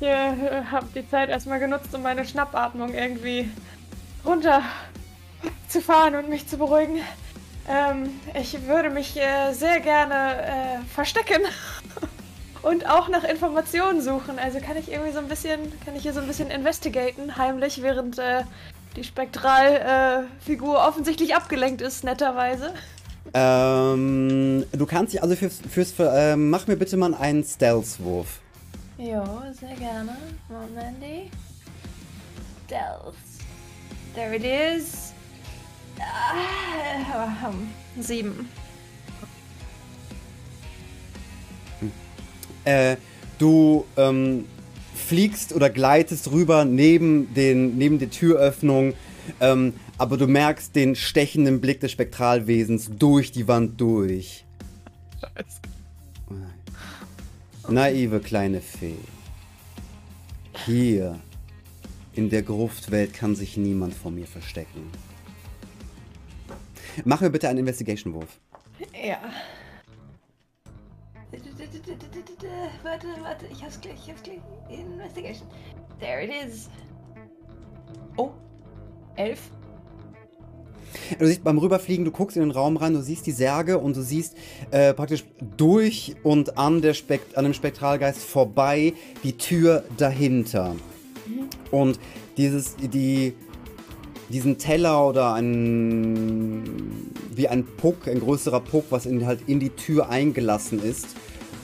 ihr 0.00 0.08
äh, 0.08 0.62
habt 0.70 0.96
die 0.96 1.08
Zeit 1.08 1.28
erstmal 1.28 1.60
genutzt, 1.60 1.94
um 1.94 2.02
meine 2.02 2.26
Schnappatmung 2.26 2.92
irgendwie 2.92 3.48
runter 4.24 4.62
zu 5.68 5.80
fahren 5.80 6.16
und 6.16 6.28
mich 6.28 6.46
zu 6.48 6.58
beruhigen. 6.58 6.98
Ähm, 7.68 8.10
ich 8.34 8.66
würde 8.66 8.90
mich 8.90 9.16
äh, 9.16 9.52
sehr 9.52 9.80
gerne 9.80 10.42
äh, 10.42 10.84
verstecken 10.92 11.42
und 12.62 12.88
auch 12.88 13.08
nach 13.08 13.24
Informationen 13.24 14.02
suchen. 14.02 14.38
Also 14.38 14.60
kann 14.60 14.76
ich 14.76 14.90
irgendwie 14.90 15.12
so 15.12 15.18
ein 15.18 15.28
bisschen, 15.28 15.60
kann 15.84 15.96
ich 15.96 16.02
hier 16.02 16.12
so 16.12 16.20
ein 16.20 16.26
bisschen 16.26 16.50
investigaten, 16.50 17.36
heimlich, 17.36 17.82
während 17.82 18.18
äh, 18.18 18.42
die 18.96 19.04
Spektralfigur 19.04 20.74
äh, 20.74 20.88
offensichtlich 20.88 21.34
abgelenkt 21.34 21.80
ist, 21.80 22.04
netterweise. 22.04 22.74
ähm, 23.34 24.64
du 24.72 24.86
kannst 24.86 25.12
dich 25.12 25.22
also 25.22 25.36
fürs, 25.36 25.60
fürs 25.68 25.94
äh, 25.98 26.36
mach 26.36 26.66
mir 26.66 26.76
bitte 26.76 26.96
mal 26.96 27.14
einen 27.14 27.44
Stealth-Wurf. 27.44 28.40
Jo, 28.98 29.24
sehr 29.58 29.76
gerne. 29.76 30.16
Momenty. 30.48 31.30
Stealth. 32.66 33.14
There 34.14 34.34
it 34.34 34.44
is. 34.44 35.12
Ah, 35.98 37.48
ähm, 37.48 37.70
sieben. 38.02 38.48
Äh, 42.70 42.96
du 43.38 43.84
ähm, 43.96 44.44
fliegst 44.94 45.52
oder 45.52 45.70
gleitest 45.70 46.30
rüber 46.30 46.64
neben, 46.64 47.34
den, 47.34 47.76
neben 47.76 47.98
der 47.98 48.10
Türöffnung, 48.10 48.94
ähm, 49.40 49.72
aber 49.98 50.16
du 50.16 50.28
merkst 50.28 50.76
den 50.76 50.94
stechenden 50.94 51.60
Blick 51.60 51.80
des 51.80 51.90
Spektralwesens 51.90 52.90
durch 52.96 53.32
die 53.32 53.48
Wand 53.48 53.80
durch. 53.80 54.44
Naive 57.68 58.20
kleine 58.20 58.60
Fee. 58.60 58.94
Hier, 60.64 61.18
in 62.14 62.30
der 62.30 62.42
Gruftwelt, 62.42 63.14
kann 63.14 63.34
sich 63.34 63.56
niemand 63.56 63.94
vor 63.94 64.12
mir 64.12 64.26
verstecken. 64.26 64.90
Mach 67.04 67.20
mir 67.20 67.30
bitte 67.30 67.48
einen 67.48 67.60
Investigation-Wurf. 67.60 68.38
Ja. 68.92 69.18
Warte, 72.82 73.06
warte, 73.22 73.46
ich 73.50 73.62
hab's 73.62 73.80
gleich, 73.80 73.94
ich 74.02 74.10
hab's 74.10 74.22
gleich. 74.22 74.40
Investigation. 74.68 75.46
There 76.00 76.24
it 76.24 76.30
is. 76.30 76.68
Oh. 78.16 78.30
Elf. 79.16 79.50
Du 81.18 81.26
siehst 81.26 81.44
beim 81.44 81.58
Rüberfliegen, 81.58 82.04
du 82.04 82.10
guckst 82.10 82.36
in 82.36 82.42
den 82.42 82.50
Raum 82.50 82.76
rein, 82.76 82.94
du 82.94 83.02
siehst 83.02 83.26
die 83.26 83.32
Särge 83.32 83.78
und 83.78 83.96
du 83.96 84.02
siehst 84.02 84.36
äh, 84.70 84.92
praktisch 84.92 85.24
durch 85.56 86.16
und 86.22 86.58
an, 86.58 86.82
der 86.82 86.94
Spekt 86.94 87.36
an 87.36 87.44
dem 87.44 87.54
Spektralgeist 87.54 88.22
vorbei 88.22 88.94
die 89.22 89.36
Tür 89.36 89.84
dahinter. 89.96 90.74
Und 91.70 92.00
dieses, 92.36 92.76
die, 92.76 93.34
diesen 94.32 94.58
Teller 94.58 95.06
oder 95.06 95.34
ein, 95.34 97.12
wie 97.34 97.48
ein 97.48 97.64
Puck, 97.64 98.06
ein 98.08 98.20
größerer 98.20 98.60
Puck, 98.60 98.86
was 98.90 99.06
in, 99.06 99.26
halt 99.26 99.40
in 99.48 99.60
die 99.60 99.70
Tür 99.70 100.08
eingelassen 100.08 100.82
ist 100.82 101.08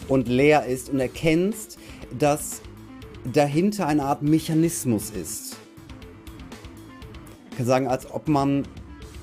und 0.08 0.28
leer 0.28 0.66
ist 0.66 0.90
und 0.90 1.00
erkennst, 1.00 1.78
dass 2.18 2.60
dahinter 3.32 3.86
eine 3.86 4.04
Art 4.04 4.22
Mechanismus 4.22 5.10
ist. 5.10 5.56
Ich 7.50 7.56
kann 7.56 7.66
sagen, 7.66 7.88
als 7.88 8.10
ob 8.10 8.28
man 8.28 8.64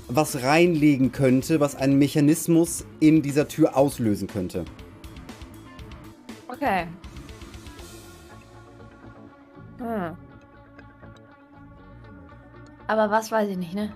was 0.08 0.44
reinlegen 0.44 1.12
könnte, 1.12 1.60
was 1.60 1.76
einen 1.76 1.98
Mechanismus 1.98 2.86
in 3.00 3.22
dieser 3.22 3.48
Tür 3.48 3.78
auslösen 3.78 4.28
könnte. 4.28 4.66
Okay. 6.48 6.88
Hm. 9.80 10.16
Aber 12.88 13.10
was 13.12 13.32
weiß 13.32 13.50
ich 13.50 13.58
nicht, 13.58 13.74
ne? 13.74 13.92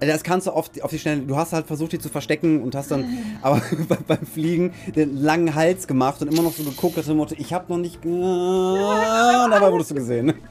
Also 0.00 0.12
Das 0.12 0.22
kannst 0.22 0.46
du 0.46 0.52
auf 0.52 0.68
die, 0.68 0.82
auf 0.82 0.90
die 0.90 0.98
Schnelle. 0.98 1.22
Du 1.22 1.36
hast 1.36 1.52
halt 1.52 1.66
versucht, 1.66 1.92
die 1.92 1.98
zu 1.98 2.08
verstecken 2.08 2.62
und 2.62 2.74
hast 2.76 2.90
dann 2.92 3.04
aber 3.42 3.60
bei- 3.88 3.98
beim 4.06 4.24
Fliegen 4.26 4.72
den 4.94 5.16
langen 5.16 5.54
Hals 5.54 5.86
gemacht 5.88 6.22
und 6.22 6.28
immer 6.32 6.42
noch 6.42 6.52
so 6.52 6.62
geguckt, 6.62 6.96
dass 6.96 7.06
du 7.06 7.14
Motto, 7.14 7.34
ich 7.38 7.52
hab 7.52 7.68
noch 7.68 7.78
nicht. 7.78 8.04
Und 8.04 9.50
dabei 9.50 9.72
wurdest 9.72 9.90
du 9.90 9.94
gesehen. 9.96 10.34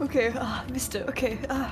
Okay, 0.00 0.30
ah, 0.38 0.62
Miste, 0.72 1.04
okay. 1.08 1.36
Ah. 1.48 1.66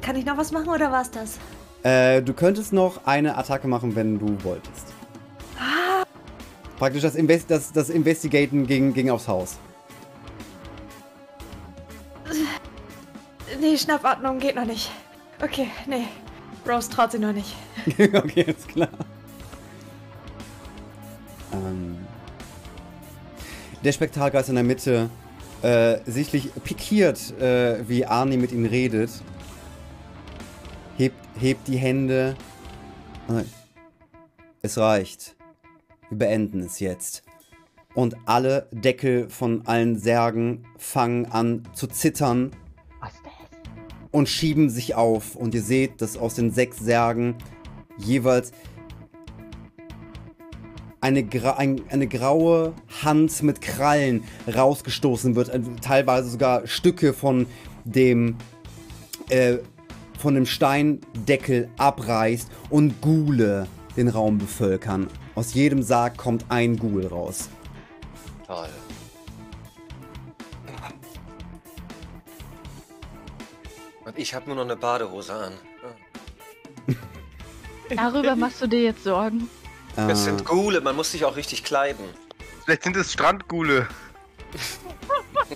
Kann 0.00 0.16
ich 0.16 0.24
noch 0.24 0.36
was 0.36 0.50
machen 0.50 0.68
oder 0.68 0.90
war's 0.90 1.08
das? 1.10 1.38
Äh, 1.84 2.20
du 2.20 2.32
könntest 2.34 2.72
noch 2.72 3.06
eine 3.06 3.36
Attacke 3.38 3.68
machen, 3.68 3.94
wenn 3.94 4.18
du 4.18 4.36
wolltest. 4.42 4.92
Praktisch 6.78 7.02
das, 7.02 7.14
Invest 7.14 7.48
das, 7.50 7.70
das 7.72 7.90
Investigaten 7.90 8.66
ging, 8.66 8.92
ging 8.92 9.08
aufs 9.10 9.28
Haus. 9.28 9.56
Nee, 13.64 13.78
Schnappatmung 13.78 14.40
geht 14.40 14.56
noch 14.56 14.66
nicht. 14.66 14.90
Okay, 15.42 15.68
nee. 15.86 16.04
Rose 16.68 16.90
traut 16.90 17.12
sie 17.12 17.18
noch 17.18 17.32
nicht. 17.32 17.56
okay, 17.98 18.42
ist 18.42 18.68
klar. 18.68 18.90
Ähm, 21.50 21.96
der 23.82 23.92
Spektralgeist 23.92 24.50
in 24.50 24.56
der 24.56 24.64
Mitte, 24.64 25.08
äh, 25.62 25.96
sichtlich 26.04 26.52
pikiert, 26.62 27.40
äh, 27.40 27.88
wie 27.88 28.04
Arnie 28.04 28.36
mit 28.36 28.52
ihm 28.52 28.66
redet, 28.66 29.10
hebt, 30.98 31.16
hebt 31.40 31.66
die 31.66 31.78
Hände. 31.78 32.36
sagt, 33.26 33.48
Es 34.60 34.76
reicht. 34.76 35.36
Wir 36.10 36.18
beenden 36.18 36.60
es 36.60 36.80
jetzt. 36.80 37.22
Und 37.94 38.14
alle 38.26 38.68
Deckel 38.72 39.30
von 39.30 39.66
allen 39.66 39.98
Särgen 39.98 40.66
fangen 40.76 41.32
an 41.32 41.62
zu 41.72 41.86
zittern? 41.86 42.50
Und 44.14 44.28
schieben 44.28 44.70
sich 44.70 44.94
auf. 44.94 45.34
Und 45.34 45.56
ihr 45.56 45.62
seht, 45.62 46.00
dass 46.00 46.16
aus 46.16 46.36
den 46.36 46.52
sechs 46.52 46.78
Särgen 46.78 47.34
jeweils 47.98 48.52
eine, 51.00 51.24
gra 51.24 51.56
ein, 51.56 51.82
eine 51.90 52.06
graue 52.06 52.74
Hand 53.02 53.42
mit 53.42 53.60
Krallen 53.60 54.22
rausgestoßen 54.46 55.34
wird. 55.34 55.50
Also 55.50 55.72
teilweise 55.82 56.30
sogar 56.30 56.64
Stücke 56.68 57.12
von 57.12 57.46
dem, 57.84 58.36
äh, 59.30 59.56
von 60.16 60.36
dem 60.36 60.46
Steindeckel 60.46 61.68
abreißt 61.76 62.48
und 62.70 63.00
Gule 63.00 63.66
den 63.96 64.06
Raum 64.06 64.38
bevölkern. 64.38 65.08
Aus 65.34 65.54
jedem 65.54 65.82
Sarg 65.82 66.16
kommt 66.16 66.44
ein 66.50 66.76
Ghoul 66.76 67.08
raus. 67.08 67.48
Toll. 68.46 68.68
Und 74.04 74.18
ich 74.18 74.34
habe 74.34 74.46
nur 74.46 74.56
noch 74.56 74.64
eine 74.64 74.76
Badehose 74.76 75.32
an. 75.32 75.52
Darüber 77.96 78.36
machst 78.36 78.60
du 78.60 78.66
dir 78.66 78.82
jetzt 78.82 79.04
Sorgen? 79.04 79.48
Es 79.96 80.02
Äh, 80.20 80.24
sind 80.24 80.44
Gule, 80.44 80.80
man 80.80 80.96
muss 80.96 81.12
sich 81.12 81.24
auch 81.24 81.36
richtig 81.36 81.64
kleiden. 81.64 82.04
Vielleicht 82.64 82.82
sind 82.84 82.96
es 82.96 83.12
Strandgule. 83.12 83.88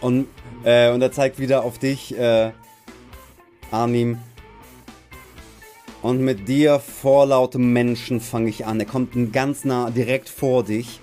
Und, 0.00 0.26
äh, 0.64 0.90
und 0.90 1.00
er 1.00 1.12
zeigt 1.12 1.38
wieder 1.38 1.62
auf 1.62 1.78
dich, 1.78 2.16
äh, 2.18 2.50
Arnim. 3.70 4.18
Und 6.02 6.20
mit 6.22 6.48
dir, 6.48 6.80
vorlautem 6.80 7.72
Menschen, 7.72 8.20
fange 8.20 8.48
ich 8.48 8.66
an. 8.66 8.80
Er 8.80 8.86
kommt 8.86 9.32
ganz 9.32 9.64
nah 9.64 9.90
direkt 9.90 10.28
vor 10.28 10.64
dich 10.64 10.98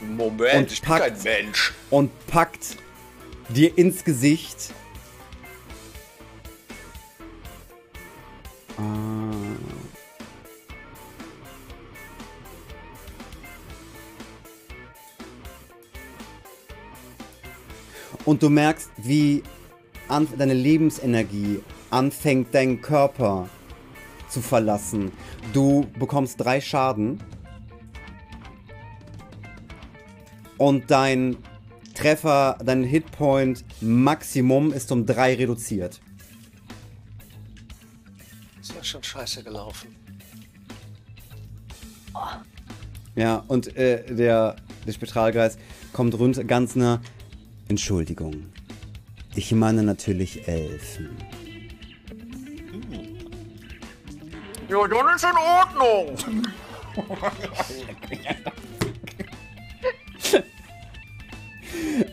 Moment, 0.00 0.54
Und 0.56 0.72
ich 0.72 0.82
packt- 0.82 1.04
bin 1.04 1.14
kein 1.14 1.22
Mensch. 1.44 1.72
und 1.90 2.26
packt 2.26 2.76
dir 3.48 3.76
ins 3.76 4.04
Gesicht. 4.04 4.72
Ah. 8.78 9.30
Und 18.24 18.42
du 18.42 18.48
merkst, 18.48 18.90
wie 18.96 19.42
deine 20.38 20.54
Lebensenergie 20.54 21.60
anfängt, 21.90 22.54
deinen 22.54 22.80
Körper 22.80 23.48
zu 24.28 24.40
verlassen. 24.40 25.12
Du 25.52 25.86
bekommst 25.98 26.40
drei 26.40 26.60
Schaden. 26.60 27.22
Und 30.56 30.90
dein 30.90 31.36
Treffer, 32.04 32.58
dein 32.62 32.84
Hitpoint 32.84 33.64
Maximum 33.80 34.74
ist 34.74 34.92
um 34.92 35.06
drei 35.06 35.36
reduziert. 35.36 36.02
Ist 38.60 38.74
ja 38.74 38.84
schon 38.84 39.02
scheiße 39.02 39.42
gelaufen. 39.42 39.96
Ja, 43.14 43.42
und 43.48 43.74
äh, 43.78 44.04
der, 44.14 44.56
der 44.86 44.92
Spektralgeist 44.92 45.58
kommt 45.94 46.18
runter 46.18 46.44
ganz 46.44 46.76
nah. 46.76 47.00
Entschuldigung. 47.68 48.50
Ich 49.34 49.52
meine 49.52 49.82
natürlich 49.82 50.46
Elfen. 50.46 51.16
Ja, 54.68 54.86
dann 54.88 55.14
ist 55.16 55.24
in 55.24 55.38
Ordnung. 55.38 56.18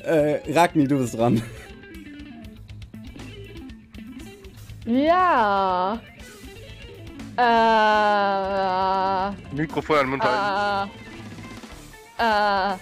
Äh, 0.04 0.40
Ragni, 0.52 0.88
du 0.88 0.98
bist 0.98 1.18
dran. 1.18 1.42
Ja. 4.86 6.00
Äh. 7.38 9.32
Mikrofon 9.56 9.98
an 9.98 10.04
den 10.06 10.10
Mund 10.10 10.24
halten. 10.24 10.92
Äh. 12.18 12.74
Äh. 12.74 12.78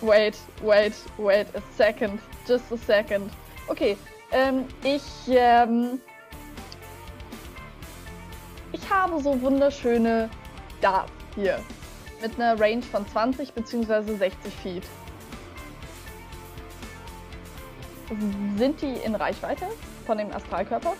Wait, 0.00 0.36
wait, 0.62 0.92
wait 1.18 1.46
a 1.56 1.62
second. 1.76 2.20
Just 2.46 2.70
a 2.70 2.76
second. 2.76 3.30
Okay, 3.68 3.96
ähm, 4.30 4.64
ich, 4.82 5.02
ähm. 5.28 5.98
Ich 8.72 8.90
habe 8.90 9.20
so 9.20 9.40
wunderschöne 9.40 10.28
Darts 10.80 11.10
hier. 11.34 11.58
Mit 12.24 12.40
einer 12.40 12.58
Range 12.58 12.80
von 12.80 13.06
20 13.06 13.52
bzw. 13.52 14.16
60 14.16 14.54
Feet. 14.62 14.82
Sind 18.56 18.80
die 18.80 18.94
in 19.04 19.14
Reichweite 19.14 19.66
von 20.06 20.16
dem 20.16 20.32
Astralkörper? 20.32 20.94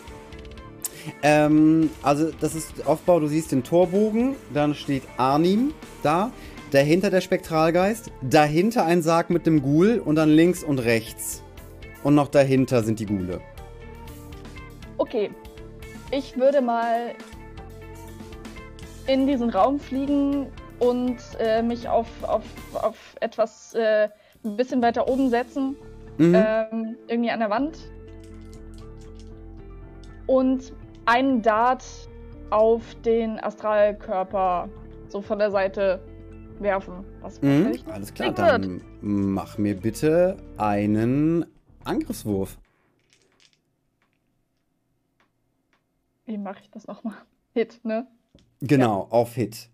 Ähm, 1.22 1.88
also 2.02 2.30
das 2.40 2.54
ist 2.54 2.86
Aufbau, 2.86 3.20
du 3.20 3.28
siehst 3.28 3.52
den 3.52 3.64
Torbogen, 3.64 4.36
dann 4.52 4.74
steht 4.74 5.04
Arnim 5.16 5.72
da, 6.02 6.30
dahinter 6.72 7.08
der 7.08 7.22
Spektralgeist, 7.22 8.10
dahinter 8.20 8.84
ein 8.84 9.00
Sarg 9.00 9.30
mit 9.30 9.46
dem 9.46 9.62
Ghoul 9.62 10.02
und 10.04 10.16
dann 10.16 10.28
links 10.28 10.62
und 10.62 10.78
rechts. 10.78 11.42
Und 12.02 12.14
noch 12.14 12.28
dahinter 12.28 12.82
sind 12.82 13.00
die 13.00 13.06
Ghule. 13.06 13.40
Okay, 14.98 15.30
ich 16.10 16.36
würde 16.36 16.60
mal 16.60 17.14
in 19.06 19.26
diesen 19.26 19.48
Raum 19.48 19.80
fliegen 19.80 20.48
und 20.78 21.16
äh, 21.38 21.62
mich 21.62 21.88
auf, 21.88 22.08
auf, 22.22 22.44
auf 22.74 23.16
etwas 23.20 23.74
äh, 23.74 24.08
ein 24.44 24.56
bisschen 24.56 24.82
weiter 24.82 25.08
oben 25.08 25.30
setzen, 25.30 25.76
Mhm. 26.16 26.34
ähm, 26.36 26.96
irgendwie 27.08 27.30
an 27.30 27.40
der 27.40 27.50
Wand. 27.50 27.76
Und 30.26 30.72
einen 31.06 31.42
Dart 31.42 31.84
auf 32.50 32.94
den 33.04 33.42
Astralkörper 33.42 34.68
so 35.08 35.20
von 35.20 35.38
der 35.40 35.50
Seite 35.50 36.00
werfen. 36.60 37.04
Was 37.20 37.42
Mhm. 37.42 37.74
Alles 37.92 38.14
klar, 38.14 38.32
dann 38.32 38.80
mach 39.00 39.58
mir 39.58 39.74
bitte 39.74 40.36
einen 40.56 41.44
Angriffswurf. 41.84 42.58
Wie 46.26 46.38
mache 46.38 46.60
ich 46.62 46.70
das 46.70 46.86
nochmal? 46.86 47.16
Hit, 47.52 47.80
ne? 47.84 48.06
Genau, 48.60 49.08
auf 49.10 49.34
Hit. 49.34 49.68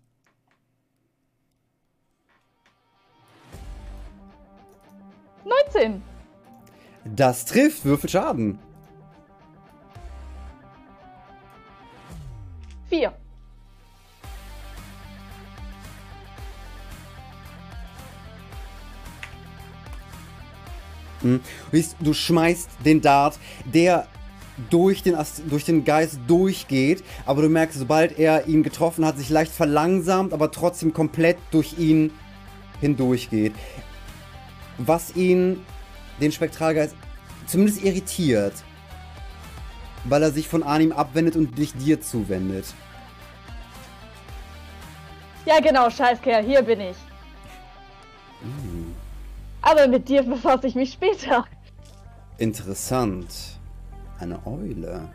19! 5.45 6.01
Das 7.05 7.45
trifft, 7.45 7.83
würfel 7.85 8.09
Schaden. 8.09 8.59
4. 12.89 13.13
Du 21.23 21.39
siehst, 21.71 21.95
du 21.99 22.13
schmeißt 22.13 22.69
den 22.83 23.01
Dart, 23.01 23.37
der 23.71 24.07
durch 24.69 25.03
den, 25.03 25.15
Ast- 25.15 25.43
durch 25.49 25.65
den 25.65 25.85
Geist 25.85 26.19
durchgeht, 26.27 27.03
aber 27.25 27.43
du 27.43 27.49
merkst, 27.49 27.77
sobald 27.79 28.17
er 28.17 28.47
ihn 28.47 28.63
getroffen 28.63 29.05
hat, 29.05 29.17
sich 29.17 29.29
leicht 29.29 29.51
verlangsamt, 29.51 30.33
aber 30.33 30.51
trotzdem 30.51 30.93
komplett 30.93 31.37
durch 31.51 31.77
ihn 31.77 32.11
hindurchgeht. 32.79 33.53
Was 34.77 35.15
ihn, 35.15 35.65
den 36.19 36.31
Spektralgeist, 36.31 36.95
zumindest 37.45 37.83
irritiert, 37.83 38.53
weil 40.05 40.23
er 40.23 40.31
sich 40.31 40.47
von 40.47 40.63
Arnim 40.63 40.91
abwendet 40.91 41.35
und 41.35 41.57
dich 41.57 41.73
dir 41.73 42.01
zuwendet. 42.01 42.65
Ja, 45.45 45.59
genau, 45.59 45.89
Scheißkerl, 45.89 46.43
hier 46.43 46.61
bin 46.61 46.79
ich. 46.81 46.97
Aber 49.61 49.87
mit 49.87 50.07
dir 50.09 50.23
befasse 50.23 50.67
ich 50.67 50.75
mich 50.75 50.93
später. 50.93 51.45
Interessant. 52.37 53.59
Eine 54.19 54.45
Eule. 54.45 55.09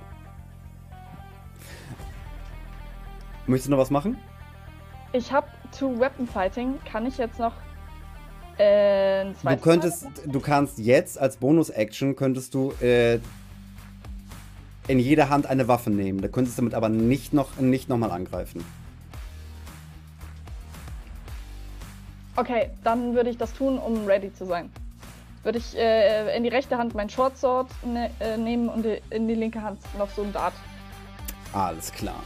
Möchtest 3.47 3.69
du 3.69 3.71
noch 3.73 3.79
was 3.79 3.90
machen? 3.90 4.19
Ich 5.12 5.33
habe 5.33 5.49
Two 5.77 5.99
Weapon 5.99 6.27
Fighting. 6.27 6.79
Kann 6.85 7.07
ich 7.07 7.19
jetzt 7.19 7.38
noch 7.38 7.53
äh, 8.59 9.25
Du 9.25 9.57
könntest, 9.57 10.07
du 10.25 10.40
kannst 10.40 10.79
jetzt 10.79 11.19
als 11.19 11.37
Bonus-Action 11.37 12.16
könntest 12.16 12.55
du 12.55 12.73
äh, 12.81 13.19
in 14.88 14.99
jeder 14.99 15.29
Hand 15.29 15.47
eine 15.47 15.69
Waffe 15.69 15.90
nehmen. 15.90 16.21
Da 16.21 16.29
könntest 16.29 16.57
du 16.57 16.62
damit 16.62 16.75
aber 16.75 16.88
nicht 16.88 17.33
noch 17.33 17.57
nicht 17.59 17.88
nochmal 17.88 18.11
angreifen. 18.11 18.64
Okay, 22.37 22.71
dann 22.85 23.14
würde 23.14 23.31
ich 23.31 23.38
das 23.38 23.53
tun, 23.55 23.79
um 23.79 24.05
ready 24.05 24.33
zu 24.33 24.45
sein. 24.45 24.71
Würde 25.42 25.59
ich 25.59 25.77
äh, 25.77 26.37
in 26.37 26.42
die 26.42 26.49
rechte 26.51 26.77
Hand 26.77 26.95
mein 26.95 27.09
Short 27.09 27.37
Sword 27.38 27.69
ne, 27.85 28.11
äh, 28.21 28.37
nehmen 28.37 28.69
und 28.69 28.85
in 28.85 29.27
die 29.27 29.35
linke 29.35 29.62
Hand 29.62 29.79
noch 29.97 30.11
so 30.11 30.23
ein 30.23 30.33
Dart. 30.33 30.53
Alles 31.53 31.90
klar. 31.92 32.23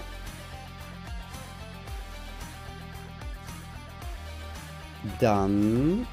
Dann 5.20 6.06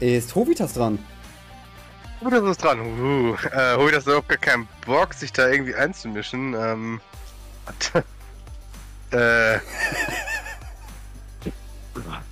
ist 0.00 0.34
Hovitas 0.34 0.74
dran. 0.74 0.98
Das 2.28 2.42
ist 2.42 2.62
dran. 2.62 2.80
Uh, 2.80 3.34
äh, 3.52 3.76
Hui, 3.76 3.90
das 3.90 4.00
hat 4.00 4.08
überhaupt 4.08 4.28
gar 4.28 4.38
keinen 4.38 4.68
Bock, 4.84 5.14
sich 5.14 5.32
da 5.32 5.48
irgendwie 5.48 5.74
einzumischen. 5.74 6.54
Ähm. 6.54 7.00
warte. 7.64 8.04
äh. 9.10 9.60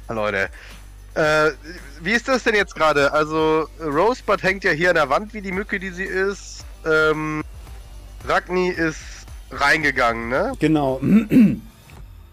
Leute. 0.13 0.51
Äh, 1.15 1.51
wie 2.01 2.13
ist 2.13 2.29
das 2.29 2.45
denn 2.45 2.55
jetzt 2.55 2.75
gerade? 2.75 3.13
Also, 3.13 3.67
Rosebud 3.81 4.43
hängt 4.43 4.65
ja 4.65 4.73
hier 4.73 4.91
an 4.91 4.95
der 4.97 5.09
Wand, 5.09 5.35
wie 5.35 5.41
die 5.41 5.53
Mücke, 5.53 5.79
die 5.81 5.91
sie 5.91 6.05
ist. 6.05 6.65
Ähm, 6.87 7.43
Ragni 8.27 8.69
ist 8.69 9.01
reingegangen, 9.51 10.29
ne? 10.29 10.53
Genau. 10.59 11.01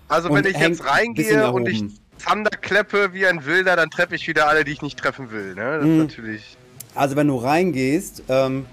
Also, 0.08 0.30
Und 0.30 0.44
wenn 0.44 0.52
ich 0.52 0.58
jetzt 0.58 0.86
reingehe 0.86 1.52
und 1.52 1.68
ich 1.68 1.84
erhoben. 2.20 2.44
Thunder 2.44 2.50
kleppe 2.52 3.14
wie 3.14 3.26
ein 3.26 3.46
Wilder, 3.46 3.76
dann 3.76 3.90
treffe 3.90 4.16
ich 4.16 4.28
wieder 4.28 4.48
alle, 4.48 4.64
die 4.64 4.72
ich 4.72 4.82
nicht 4.82 4.98
treffen 4.98 5.32
will, 5.32 5.56
ne? 5.56 5.78
Das 5.80 5.86
Mhm. 5.86 5.92
ist 5.92 5.98
natürlich. 6.18 6.58
Also 6.94 7.16
wenn 7.16 7.28
du 7.28 7.38
reingehst 7.38 8.24
ähm, 8.30 8.66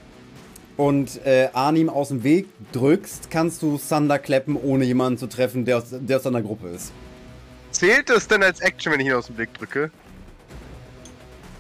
und 0.77 1.25
äh, 1.27 1.49
Arnim 1.53 1.89
aus 1.89 2.09
dem 2.09 2.23
Weg 2.23 2.47
drückst, 2.73 3.31
kannst 3.31 3.63
du 3.63 3.79
Thunder 3.79 4.19
kleppen, 4.19 4.57
ohne 4.57 4.85
jemanden 4.85 5.19
zu 5.19 5.27
treffen, 5.27 5.65
der 5.65 5.79
aus, 5.79 5.85
der 5.91 6.17
aus 6.19 6.23
deiner 6.23 6.43
Gruppe 6.43 6.69
ist. 6.69 6.93
Zählt 7.73 8.11
es 8.11 8.29
denn 8.29 8.43
als 8.43 8.61
Action, 8.61 8.93
wenn 8.93 9.01
ich 9.01 9.07
ihn 9.07 9.15
aus 9.15 9.27
dem 9.27 9.39
Weg 9.39 9.53
drücke? 9.55 9.91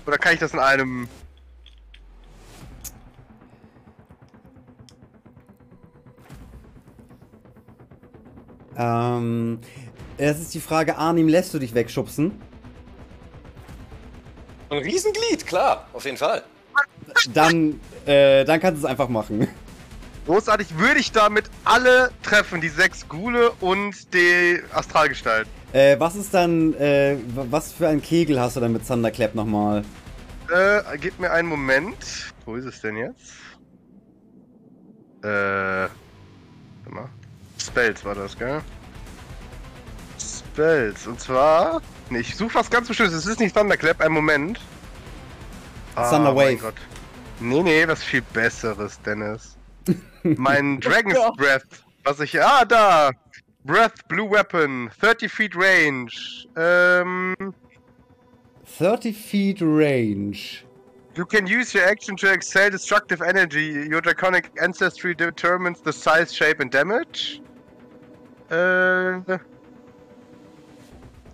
Oder 0.07 0.19
kann 0.19 0.35
ich 0.35 0.41
das 0.41 0.53
in 0.53 0.59
einem. 0.59 1.09
Ähm, 8.77 9.59
es 10.19 10.41
ist 10.41 10.55
die 10.55 10.61
Frage, 10.61 10.97
Arnim, 10.97 11.29
lässt 11.29 11.53
du 11.55 11.59
dich 11.59 11.75
wegschubsen? 11.75 12.33
Ein 14.71 14.79
Riesenglied, 14.79 15.47
klar, 15.47 15.87
auf 15.93 16.05
jeden 16.05 16.17
Fall. 16.17 16.43
Dann, 17.35 17.81
äh, 18.07 18.45
dann 18.45 18.61
kannst 18.61 18.83
du 18.83 18.87
es 18.87 18.91
einfach 18.91 19.09
machen. 19.09 19.49
Großartig 20.27 20.79
würde 20.79 21.01
ich 21.01 21.13
damit 21.13 21.51
alle 21.65 22.11
treffen, 22.23 22.61
die 22.61 22.69
sechs 22.69 23.09
Gule 23.09 23.51
und 23.61 24.15
die 24.15 24.61
Astralgestalt. 24.73 25.49
Äh, 25.73 25.99
was 25.99 26.15
ist 26.15 26.33
dann, 26.33 26.75
äh, 26.75 27.17
was 27.35 27.73
für 27.73 27.89
ein 27.89 28.01
Kegel 28.01 28.41
hast 28.41 28.57
du 28.57 28.61
dann 28.61 28.73
mit 28.73 28.87
Thunderclap 28.87 29.35
nochmal? 29.35 29.85
Äh, 30.53 30.99
gib 30.99 31.19
mir 31.19 31.31
einen 31.31 31.49
Moment. 31.49 32.33
Wo 32.45 32.57
ist 32.57 32.67
es 32.67 32.81
denn 32.81 32.97
jetzt? 32.97 33.33
Äh. 35.23 35.29
Warte 35.29 35.91
mal. 36.91 37.09
Spells 37.59 38.05
war 38.05 38.15
das, 38.15 38.39
gell? 38.39 38.61
Spells. 40.53 41.07
Und 41.07 41.19
zwar. 41.21 41.81
Nee, 42.11 42.21
ich 42.21 42.37
suche 42.37 42.55
was 42.55 42.69
ganz 42.69 42.89
Bestimmtes. 42.89 43.17
Es 43.17 43.27
ist 43.27 43.41
nicht 43.41 43.57
Thunderclap, 43.57 44.01
einen 44.01 44.15
Moment. 44.15 44.61
Thunder 45.95 46.35
mein 46.35 46.37
Wave. 46.37 46.57
Gott. 46.59 46.75
Nee, 47.41 47.63
nee, 47.63 47.89
was 47.89 48.03
viel 48.03 48.23
Besseres, 48.33 49.01
Dennis. 49.03 49.57
mein 50.23 50.79
Dragon's. 50.81 51.19
Breath. 51.37 51.83
Was 52.05 52.21
ich. 52.21 52.41
Ah, 52.41 52.65
da! 52.65 53.11
Breath 53.65 54.07
Blue 54.09 54.31
Weapon. 54.31 54.91
30 55.01 55.31
Feet 55.31 55.57
Range. 55.57 56.13
Ähm. 56.57 57.35
30 58.79 59.17
Feet 59.17 59.61
Range. 59.61 60.65
You 61.15 61.27
can 61.27 61.47
use 61.47 61.75
your 61.75 61.85
action 61.85 62.17
to 62.17 62.31
exhale 62.31 62.71
destructive 62.71 63.23
energy. 63.23 63.87
Your 63.89 64.01
draconic 64.01 64.51
ancestry 64.61 65.15
determines 65.15 65.81
the 65.81 65.93
size, 65.93 66.33
shape, 66.33 66.61
and 66.61 66.71
damage. 66.71 67.41
Äh. 68.51 69.39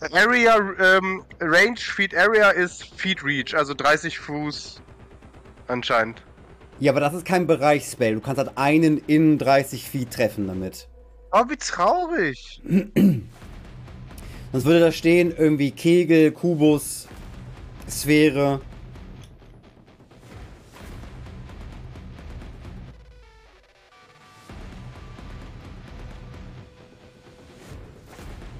Area, 0.00 0.56
ähm, 0.78 1.24
Range, 1.40 1.76
Feet 1.76 2.14
Area 2.16 2.50
ist 2.50 2.84
Feet 2.96 3.24
Reach, 3.24 3.54
also 3.54 3.74
30 3.74 4.18
Fuß 4.18 4.80
anscheinend. 5.66 6.22
Ja, 6.80 6.92
aber 6.92 7.00
das 7.00 7.14
ist 7.14 7.24
kein 7.24 7.46
Bereichsspell. 7.46 8.14
Du 8.14 8.20
kannst 8.20 8.38
halt 8.38 8.56
einen 8.56 8.98
in 9.06 9.38
30 9.38 9.88
Feet 9.88 10.12
treffen 10.12 10.46
damit. 10.46 10.88
Oh, 11.32 11.42
wie 11.48 11.56
traurig. 11.56 12.62
Sonst 14.52 14.64
würde 14.64 14.80
da 14.80 14.92
stehen 14.92 15.34
irgendwie 15.36 15.72
Kegel, 15.72 16.30
Kubus, 16.30 17.08
Sphäre. 17.88 18.60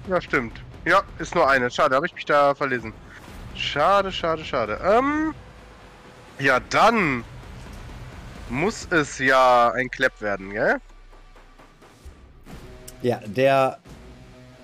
Ja, 0.09 0.21
stimmt. 0.21 0.63
Ja, 0.89 1.03
ist 1.19 1.35
nur 1.35 1.47
eine. 1.47 1.71
Schade, 1.71 1.95
habe 1.95 2.07
ich 2.07 2.15
mich 2.15 2.25
da 2.25 2.55
verlesen. 2.55 2.95
Schade, 3.55 4.11
schade, 4.11 4.43
schade. 4.43 4.81
Ähm. 4.83 5.35
Ja, 6.39 6.61
dann 6.61 7.25
muss 8.49 8.89
es 8.91 9.19
ja 9.19 9.71
ein 9.73 9.91
Klepp 9.91 10.19
werden, 10.23 10.51
gell? 10.51 10.77
Ja, 13.03 13.21
der, 13.27 13.79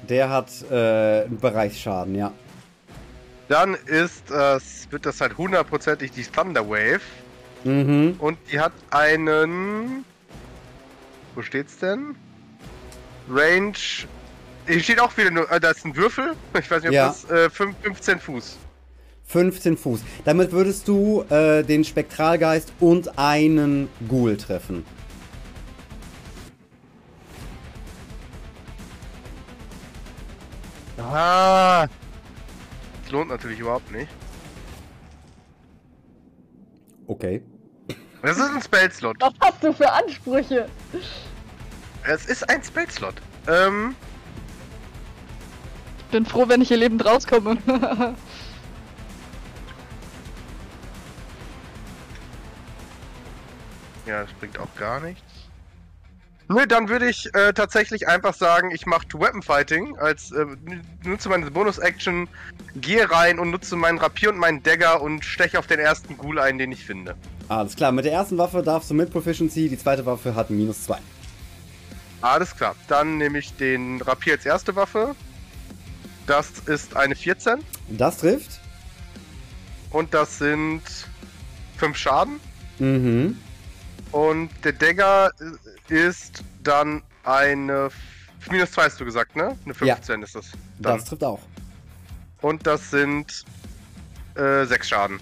der 0.09 0.31
hat 0.31 0.49
äh, 0.71 1.25
einen 1.25 1.39
Bereichsschaden, 1.39 2.15
ja. 2.15 2.33
Dann 3.49 3.75
ist 3.75 4.31
das, 4.31 4.91
wird 4.91 5.05
das 5.05 5.21
halt 5.21 5.37
hundertprozentig 5.37 6.11
die 6.13 6.23
Thunder 6.23 6.67
Wave. 6.67 7.03
Mhm. 7.65 8.15
Und 8.19 8.39
die 8.51 8.59
hat 8.61 8.73
einen. 8.91 10.07
Wo 11.35 11.43
steht's 11.43 11.77
denn? 11.77 12.17
Range. 13.29 13.75
Hier 14.67 14.81
steht 14.81 15.01
auch 15.01 15.17
wieder 15.17 15.31
nur. 15.31 15.51
Äh, 15.51 15.61
da 15.61 15.71
ist 15.71 15.85
ein 15.85 15.95
Würfel. 15.97 16.33
Ich 16.59 16.71
weiß 16.71 16.83
nicht, 16.83 16.89
ob 16.91 16.95
Ja. 16.95 17.07
das 17.09 17.29
äh, 17.31 17.51
fünf- 17.51 17.77
15 17.83 18.19
Fuß. 18.21 18.57
15 19.27 19.77
Fuß. 19.77 20.01
Damit 20.25 20.53
würdest 20.53 20.87
du 20.89 21.23
äh, 21.31 21.63
den 21.63 21.85
Spektralgeist 21.85 22.73
und 22.81 23.19
einen 23.19 23.89
Ghoul 24.09 24.37
treffen. 24.37 24.85
Ah. 30.99 31.87
Das 33.03 33.13
lohnt 33.13 33.29
natürlich 33.31 33.59
überhaupt 33.59 33.91
nicht. 33.91 34.09
Okay. 37.07 37.43
Das 38.23 38.39
ist 38.39 38.43
ein 38.51 38.63
Spellslot. 38.63 39.17
Was 39.21 39.35
hast 39.41 39.63
du 39.63 39.73
für 39.73 39.91
Ansprüche? 39.93 40.67
Es 42.05 42.25
ist 42.27 42.49
ein 42.49 42.63
Spellslot. 42.63 43.15
Ähm. 43.49 43.95
Bin 46.15 46.25
froh, 46.25 46.45
wenn 46.47 46.63
ich 46.63 46.69
hier 46.69 46.77
lebend 46.77 47.05
rauskomme. 47.05 47.57
Ja, 54.07 54.21
das 54.23 54.33
bringt 54.35 54.59
auch 54.59 54.73
gar 54.77 55.01
nichts. 55.01 55.23
Nö, 56.49 56.67
dann 56.67 56.91
würde 56.91 57.09
ich 57.09 57.35
äh, 57.35 57.55
tatsächlich 57.55 58.07
einfach 58.07 58.35
sagen, 58.35 58.71
ich 58.71 58.85
mache 58.85 59.07
Weapon 59.15 59.41
Fighting 59.41 59.97
als 59.97 60.31
äh, 60.31 60.45
nutze 61.05 61.31
meine 61.31 61.51
Bonus-Action, 61.51 62.29
gehe 62.77 63.11
rein 63.11 63.39
und 63.39 63.51
nutze 63.51 63.77
meinen 63.77 63.97
Rapier 63.97 64.29
und 64.29 64.37
meinen 64.37 64.63
Dagger 64.63 65.01
und 65.01 65.25
steche 65.25 65.59
auf 65.59 65.67
den 65.67 65.81
ersten 65.81 66.19
Ghoul 66.19 66.39
ein, 66.39 66.59
den 66.59 66.71
ich 66.71 66.85
finde. 66.85 67.17
Alles 67.49 67.75
klar, 67.77 67.93
mit 67.93 68.05
der 68.05 68.13
ersten 68.13 68.37
Waffe 68.37 68.63
darfst 68.63 68.91
du 68.91 68.95
mit 68.95 69.11
Proficiency, 69.11 69.71
die 69.71 69.79
zweite 69.79 70.05
Waffe 70.05 70.35
hat 70.35 70.51
minus 70.51 70.85
2. 70.85 70.99
Alles 72.21 72.55
klar. 72.55 72.77
Dann 72.89 73.17
nehme 73.17 73.39
ich 73.39 73.55
den 73.57 74.01
Rapier 74.03 74.35
als 74.35 74.45
erste 74.45 74.77
Waffe. 74.77 75.17
Das 76.27 76.51
ist 76.67 76.97
eine 76.97 77.15
14 77.15 77.63
Das 77.91 78.19
trifft. 78.19 78.61
und 79.91 80.13
das 80.15 80.39
sind 80.39 80.83
5 81.77 81.97
Schaden. 81.97 82.41
Mhm. 82.79 83.39
Und 84.13 84.51
der 84.65 84.73
Dagger 84.73 85.31
äh, 85.91 85.95
ist 85.95 86.43
dann 86.63 87.03
eine 87.25 87.91
minus 88.51 88.73
2 88.73 88.85
hast 88.85 89.01
du 89.01 89.05
gesagt, 89.05 89.37
ne? 89.37 89.57
Eine 89.65 89.75
15 89.75 90.23
ist 90.23 90.35
das. 90.35 90.51
Dann. 90.79 90.97
Das 90.99 91.05
trifft 91.05 91.25
auch. 91.25 91.41
Und 92.41 92.67
das 92.67 92.91
sind 92.91 93.45
äh, 94.35 94.65
6 94.67 94.89
Schaden. 94.89 95.21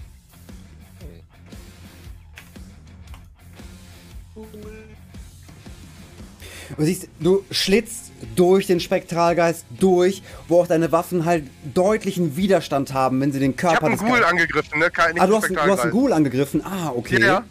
Du 6.76 6.84
siehst, 6.84 7.08
du 7.20 7.44
schlitzt 7.50 8.12
durch 8.36 8.66
den 8.66 8.80
Spektralgeist 8.80 9.64
durch, 9.78 10.22
wo 10.48 10.60
auch 10.62 10.66
deine 10.66 10.90
Waffen 10.92 11.24
halt 11.24 11.44
deutlichen 11.74 12.36
Widerstand 12.36 12.94
haben, 12.94 13.20
wenn 13.20 13.30
sie 13.32 13.40
den 13.40 13.50
Ich 13.52 13.56
Körper 13.58 13.76
habe 13.76 13.86
einen 13.86 13.96
des 13.98 14.06
Ghoul 14.06 14.18
Ge- 14.18 14.24
angegriffen, 14.26 14.78
ne? 14.78 14.90
Kein, 14.90 15.18
Ah, 15.20 15.26
du 15.26 15.36
hast, 15.36 15.50
du 15.50 15.56
hast 15.58 15.80
einen. 15.80 15.90
Ghoul 15.92 16.12
angegriffen. 16.12 16.64
Ah, 16.64 16.90
okay. 16.94 17.20
Ja, 17.20 17.26
ja. 17.26 17.44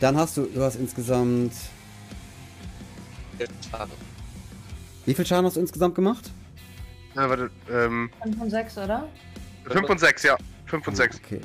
Dann 0.00 0.16
hast 0.16 0.36
du, 0.36 0.42
du 0.46 0.62
hast 0.62 0.76
insgesamt. 0.76 1.52
Wie 5.04 5.14
viel 5.14 5.26
Schaden 5.26 5.46
hast 5.46 5.56
du 5.56 5.60
insgesamt 5.60 5.94
gemacht? 5.94 6.30
Ja, 7.14 7.28
warte, 7.28 7.50
ähm, 7.70 8.10
5 8.22 8.40
und 8.42 8.50
6, 8.50 8.78
oder? 8.78 9.08
5 9.70 9.88
und 9.88 9.98
6, 10.00 10.22
ja. 10.22 10.36
5 10.66 10.86
und 10.88 10.96
6. 10.96 11.20
Okay. 11.24 11.40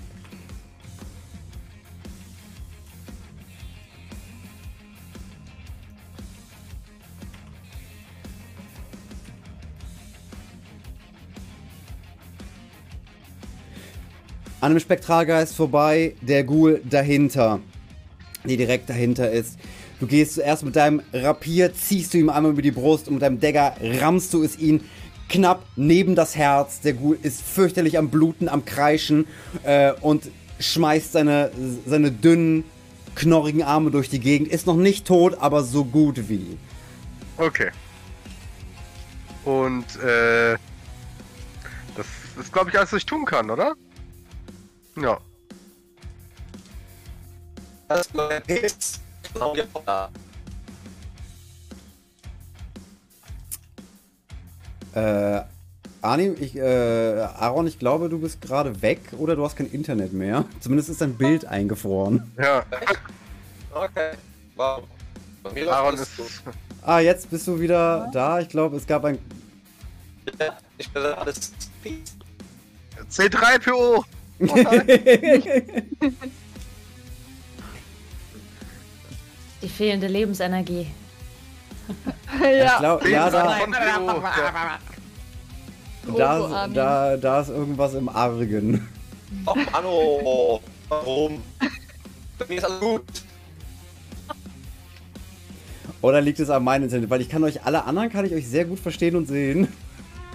An 14.61 14.69
einem 14.69 14.79
Spektralgeist 14.79 15.55
vorbei, 15.55 16.13
der 16.21 16.43
Ghoul 16.43 16.81
dahinter, 16.87 17.59
die 18.45 18.57
direkt 18.57 18.91
dahinter 18.91 19.31
ist. 19.31 19.57
Du 19.99 20.05
gehst 20.05 20.35
zuerst 20.35 20.63
mit 20.63 20.75
deinem 20.75 21.01
Rapier, 21.11 21.73
ziehst 21.73 22.13
du 22.13 22.19
ihm 22.19 22.29
einmal 22.29 22.51
über 22.51 22.61
die 22.61 22.69
Brust 22.69 23.07
und 23.07 23.15
mit 23.15 23.23
deinem 23.23 23.39
Dagger 23.39 23.75
rammst 23.81 24.31
du 24.35 24.43
es 24.43 24.59
ihn 24.59 24.83
knapp 25.29 25.65
neben 25.75 26.13
das 26.13 26.35
Herz. 26.35 26.79
Der 26.81 26.93
Ghoul 26.93 27.17
ist 27.23 27.41
fürchterlich 27.41 27.97
am 27.97 28.09
Bluten, 28.09 28.47
am 28.49 28.63
Kreischen 28.63 29.25
äh, 29.63 29.93
und 29.99 30.29
schmeißt 30.59 31.11
seine, 31.11 31.51
seine 31.87 32.11
dünnen, 32.11 32.63
knorrigen 33.15 33.63
Arme 33.63 33.89
durch 33.89 34.09
die 34.09 34.19
Gegend. 34.19 34.49
Ist 34.49 34.67
noch 34.67 34.77
nicht 34.77 35.07
tot, 35.07 35.37
aber 35.39 35.63
so 35.63 35.85
gut 35.85 36.29
wie. 36.29 36.55
Okay. 37.37 37.71
Und, 39.43 39.85
äh. 40.03 40.55
Das 41.95 42.05
ist, 42.39 42.53
glaube 42.53 42.69
ich, 42.69 42.77
alles, 42.77 42.93
was 42.93 42.99
ich 42.99 43.05
tun 43.07 43.25
kann, 43.25 43.49
oder? 43.49 43.75
Ja. 44.95 45.19
Das 47.87 48.07
ist 48.47 49.01
genau 49.33 49.53
die 49.53 49.63
Aufgabe. 49.73 50.11
Äh, 54.93 55.41
Arnim, 56.01 56.35
ich, 56.39 56.55
äh, 56.55 57.21
Aaron, 57.21 57.67
ich 57.67 57.79
glaube, 57.79 58.09
du 58.09 58.19
bist 58.19 58.41
gerade 58.41 58.81
weg 58.81 58.99
oder 59.17 59.35
du 59.35 59.45
hast 59.45 59.55
kein 59.55 59.69
Internet 59.71 60.13
mehr. 60.13 60.45
Zumindest 60.59 60.89
ist 60.89 61.01
dein 61.01 61.15
Bild 61.15 61.45
eingefroren. 61.45 62.31
Ja. 62.37 62.65
Okay. 63.73 64.11
Wow. 64.55 64.83
Bei 65.43 65.51
mir 65.53 65.65
läuft 65.65 65.77
Aaron 65.77 65.95
ist. 65.95 66.17
gut. 66.17 66.31
Ah, 66.81 66.99
jetzt 66.99 67.29
bist 67.29 67.47
du 67.47 67.59
wieder 67.59 68.09
da. 68.11 68.39
Ich 68.39 68.49
glaube, 68.49 68.77
es 68.77 68.87
gab 68.87 69.05
ein. 69.05 69.19
Ja, 70.39 70.57
ich 70.77 70.89
bin 70.91 71.03
alles 71.03 71.51
peace. 71.83 72.15
C3PO! 73.09 74.03
Die 79.61 79.69
fehlende 79.69 80.07
Lebensenergie. 80.07 80.87
Ich 82.33 82.57
ja, 82.59 82.79
glaub, 82.79 83.05
ja, 83.05 83.29
da. 83.29 83.59
Ja. 86.17 86.39
da, 86.47 86.67
da, 86.67 87.17
da 87.17 87.41
ist 87.41 87.49
irgendwas 87.49 87.93
im 87.93 88.07
Argen. 88.07 88.87
Oh, 89.45 89.53
Anno. 89.73 90.61
Warum? 90.87 91.43
Bei 92.39 92.45
mir 92.47 92.57
ist 92.57 92.63
alles 92.63 92.79
gut. 92.79 93.03
Oder 96.01 96.21
liegt 96.21 96.39
es 96.39 96.49
an 96.49 96.63
meinem 96.63 96.83
Internet? 96.83 97.09
Weil 97.09 97.21
ich 97.21 97.29
kann 97.29 97.43
euch 97.43 97.63
alle 97.63 97.83
anderen 97.83 98.09
kann 98.09 98.25
ich 98.25 98.33
euch 98.33 98.47
sehr 98.47 98.65
gut 98.65 98.79
verstehen 98.79 99.15
und 99.15 99.27
sehen. 99.27 99.67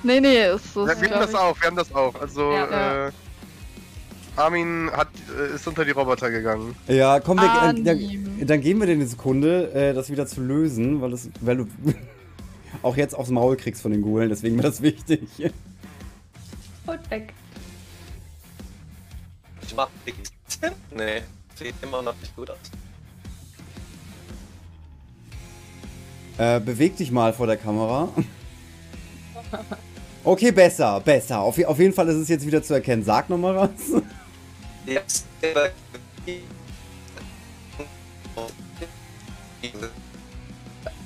nee, 0.02 0.20
nee, 0.20 0.36
es 0.42 0.64
ist. 0.64 0.76
Ja, 0.76 1.00
wir 1.00 1.10
haben 1.10 1.20
das 1.20 1.34
auch, 1.34 1.60
wir 1.60 1.66
haben 1.66 1.76
das 1.76 1.94
auch. 1.94 2.14
Also, 2.20 2.52
Ja. 2.52 3.06
äh. 3.08 3.12
Armin 4.36 4.90
hat, 4.92 5.08
äh, 5.36 5.54
ist 5.54 5.66
unter 5.66 5.84
die 5.84 5.90
Roboter 5.92 6.30
gegangen. 6.30 6.76
Ja, 6.88 7.20
komm, 7.20 7.38
wir, 7.38 7.44
äh, 7.44 7.82
dann, 7.82 8.46
dann 8.46 8.60
geben 8.60 8.80
wir 8.80 8.86
dir 8.86 8.92
eine 8.92 9.06
Sekunde, 9.06 9.72
äh, 9.72 9.94
das 9.94 10.10
wieder 10.10 10.26
zu 10.26 10.40
lösen, 10.40 11.00
weil, 11.00 11.10
das, 11.10 11.28
weil 11.40 11.56
du 11.56 11.66
auch 12.82 12.96
jetzt 12.96 13.14
aufs 13.14 13.30
Maul 13.30 13.56
kriegst 13.56 13.82
von 13.82 13.92
den 13.92 14.02
Ghoulen, 14.02 14.28
deswegen 14.28 14.56
wäre 14.56 14.68
das 14.68 14.82
wichtig. 14.82 15.22
Und 16.86 17.10
weg. 17.10 17.32
Ich 19.62 19.74
mach 19.74 19.88
nichts. 20.04 20.30
Nee, 20.94 21.22
sieht 21.56 21.74
immer 21.82 22.02
noch 22.02 22.14
nicht 22.20 22.34
gut 22.36 22.50
aus. 22.50 22.58
Äh, 26.38 26.60
beweg 26.60 26.96
dich 26.96 27.10
mal 27.10 27.32
vor 27.32 27.46
der 27.46 27.56
Kamera. 27.56 28.08
Okay, 30.22 30.50
besser, 30.50 31.00
besser. 31.00 31.40
Auf, 31.40 31.62
auf 31.64 31.78
jeden 31.78 31.94
Fall 31.94 32.08
ist 32.08 32.16
es 32.16 32.28
jetzt 32.28 32.44
wieder 32.46 32.62
zu 32.62 32.74
erkennen. 32.74 33.04
Sag 33.04 33.30
nochmal 33.30 33.54
was. 33.54 34.02
Jetzt. 34.86 35.26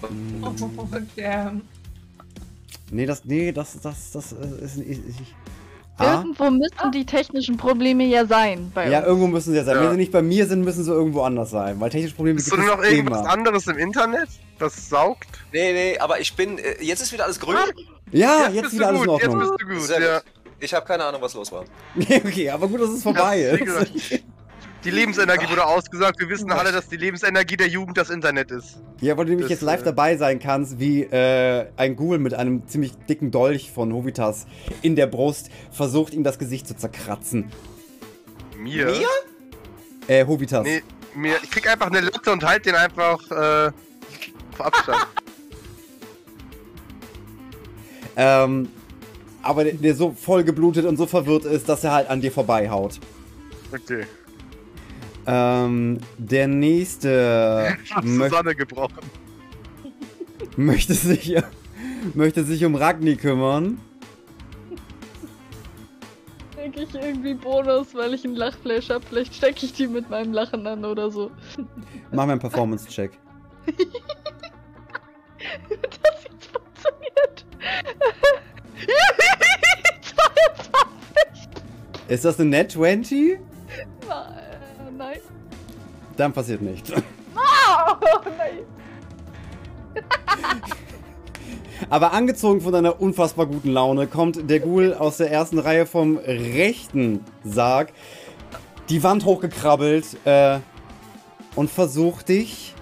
Und 0.02 1.08
ähm, 1.16 1.62
Nee, 2.92 3.06
das, 3.06 3.24
nee, 3.24 3.52
das, 3.52 3.80
das, 3.80 4.10
das 4.12 4.32
äh, 4.32 4.64
ist 4.64 4.76
nicht. 4.76 4.90
Ich, 4.90 5.20
ich, 5.20 5.34
Ah, 5.96 6.14
Irgendwo 6.20 6.50
müssen 6.50 6.92
die 6.94 7.04
technischen 7.04 7.58
Probleme 7.58 8.04
ja 8.06 8.24
sein 8.24 8.72
bei 8.74 8.88
ja, 8.88 9.00
uns. 9.00 9.08
irgendwo 9.08 9.26
müssen 9.26 9.50
sie 9.50 9.58
ja 9.58 9.64
sein. 9.64 9.76
Ja. 9.76 9.82
Wenn 9.82 9.90
sie 9.90 9.96
nicht 9.98 10.12
bei 10.12 10.22
mir 10.22 10.46
sind, 10.46 10.64
müssen 10.64 10.82
sie 10.82 10.90
irgendwo 10.90 11.20
anders 11.20 11.50
sein. 11.50 11.78
Weil 11.78 11.90
technische 11.90 12.14
Probleme 12.14 12.38
Ist 12.38 12.46
gibt 12.50 12.58
es 12.62 12.66
noch 12.66 12.82
irgendwas 12.82 13.20
immer. 13.20 13.28
anderes 13.30 13.66
im 13.66 13.76
Internet, 13.76 14.30
das 14.58 14.88
saugt? 14.88 15.28
Nee, 15.52 15.74
nee, 15.74 15.98
aber 15.98 16.18
ich 16.18 16.34
bin. 16.34 16.56
äh, 16.56 16.82
Jetzt 16.82 17.02
ist 17.02 17.12
wieder 17.12 17.24
alles 17.24 17.38
grün. 17.38 17.54
Ja, 18.12 18.48
jetzt, 18.48 18.62
bist 18.62 18.74
wieder 18.76 18.92
du 18.94 19.00
alles 19.00 19.00
in 19.02 19.06
gut, 19.08 19.22
Ordnung. 19.24 19.40
Jetzt 19.42 19.68
bist 19.68 19.90
du 19.90 19.92
gut, 19.94 20.00
ja. 20.02 20.18
gut. 20.20 20.24
Ich 20.60 20.74
habe 20.74 20.86
keine 20.86 21.04
Ahnung, 21.04 21.22
was 21.22 21.34
los 21.34 21.50
war. 21.50 21.64
okay, 21.96 22.50
aber 22.50 22.68
gut, 22.68 22.80
dass 22.80 22.90
es 22.90 23.02
vorbei 23.02 23.40
Ja, 23.40 23.52
wie 23.52 23.60
ist. 23.60 23.64
gesagt, 23.64 23.90
Die 24.84 24.90
Lebensenergie 24.90 25.48
wurde 25.50 25.64
ausgesagt. 25.64 26.18
Wir 26.20 26.28
wissen 26.28 26.50
alle, 26.52 26.72
dass 26.72 26.88
die 26.88 26.96
Lebensenergie 26.96 27.56
der 27.56 27.68
Jugend 27.68 27.96
das 27.98 28.08
Internet 28.10 28.50
ist. 28.50 28.78
Ja, 29.00 29.16
weil 29.16 29.24
du 29.26 29.30
nämlich 29.32 29.46
Das, 29.46 29.52
jetzt 29.52 29.62
live 29.62 29.80
äh, 29.82 29.84
dabei 29.84 30.16
sein 30.16 30.38
kannst, 30.38 30.78
wie 30.78 31.02
äh, 31.02 31.66
ein 31.76 31.96
Ghoul 31.96 32.18
mit 32.18 32.34
einem 32.34 32.66
ziemlich 32.66 32.92
dicken 33.08 33.30
Dolch 33.30 33.70
von 33.72 33.92
Hovitas 33.92 34.46
in 34.82 34.96
der 34.96 35.06
Brust 35.06 35.50
versucht, 35.70 36.14
ihm 36.14 36.24
das 36.24 36.38
Gesicht 36.38 36.66
zu 36.68 36.76
zerkratzen. 36.76 37.50
Mir? 38.58 38.86
Mir? 38.86 39.06
Äh, 40.08 40.26
Hovitas. 40.26 40.64
Nee, 40.64 40.82
mir. 41.14 41.36
Ich 41.42 41.50
krieg 41.50 41.70
einfach 41.70 41.86
eine 41.88 42.00
Latte 42.00 42.30
und 42.32 42.44
halt 42.44 42.64
den 42.66 42.74
einfach 42.74 43.18
äh, 43.30 43.70
auf 44.52 44.60
Abstand. 44.60 45.06
Ähm, 48.16 48.68
aber 49.42 49.64
der, 49.64 49.74
der 49.74 49.94
so 49.94 50.12
voll 50.12 50.44
geblutet 50.44 50.84
und 50.86 50.96
so 50.96 51.06
verwirrt 51.06 51.44
ist, 51.44 51.68
dass 51.68 51.84
er 51.84 51.92
halt 51.92 52.10
an 52.10 52.20
dir 52.20 52.32
vorbeihaut. 52.32 53.00
Okay. 53.72 54.06
Ähm, 55.26 55.98
der 56.18 56.48
nächste 56.48 57.76
Susanne 58.02 58.54
gebrochen. 58.54 58.98
möchte 60.56 60.94
sich 60.94 61.36
möchte 62.14 62.44
sich 62.44 62.64
um 62.64 62.74
Ragni 62.74 63.16
kümmern. 63.16 63.78
Denke 66.56 66.82
ich 66.82 66.94
irgendwie 66.94 67.34
Bonus, 67.34 67.94
weil 67.94 68.14
ich 68.14 68.24
einen 68.24 68.36
Lachflash 68.36 68.90
hab. 68.90 69.04
Vielleicht 69.04 69.34
stecke 69.34 69.64
ich 69.66 69.72
die 69.72 69.86
mit 69.86 70.10
meinem 70.10 70.32
Lachen 70.32 70.66
an 70.66 70.84
oder 70.84 71.10
so. 71.10 71.30
Mach 72.12 72.26
mir 72.26 72.32
einen 72.32 72.40
Performance-Check. 72.40 73.12
Das 76.02 76.24
jetzt 76.24 76.50
funktioniert. 76.52 77.46
22. 78.80 79.09
Ist 82.10 82.24
das 82.24 82.40
eine 82.40 82.50
Net 82.50 82.72
20? 82.72 83.38
Na, 84.08 84.30
äh, 84.30 84.90
nein. 84.98 85.20
Dann 86.16 86.32
passiert 86.32 86.60
nichts. 86.60 86.92
Oh, 87.72 88.18
nein. 88.36 88.58
Aber 91.90 92.12
angezogen 92.12 92.60
von 92.60 92.72
deiner 92.72 93.00
unfassbar 93.00 93.46
guten 93.46 93.70
Laune 93.70 94.08
kommt 94.08 94.50
der 94.50 94.58
Ghoul 94.58 94.92
aus 94.92 95.18
der 95.18 95.30
ersten 95.30 95.60
Reihe 95.60 95.86
vom 95.86 96.16
rechten 96.16 97.24
Sarg 97.44 97.92
die 98.88 99.02
Wand 99.04 99.24
hochgekrabbelt 99.24 100.26
äh, 100.26 100.58
und 101.54 101.70
versucht 101.70 102.28
dich 102.28 102.74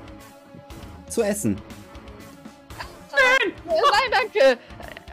zu 1.09 1.23
essen. 1.23 1.61
Äh, 3.13 3.51
Nein, 3.67 4.11
danke. 4.11 4.59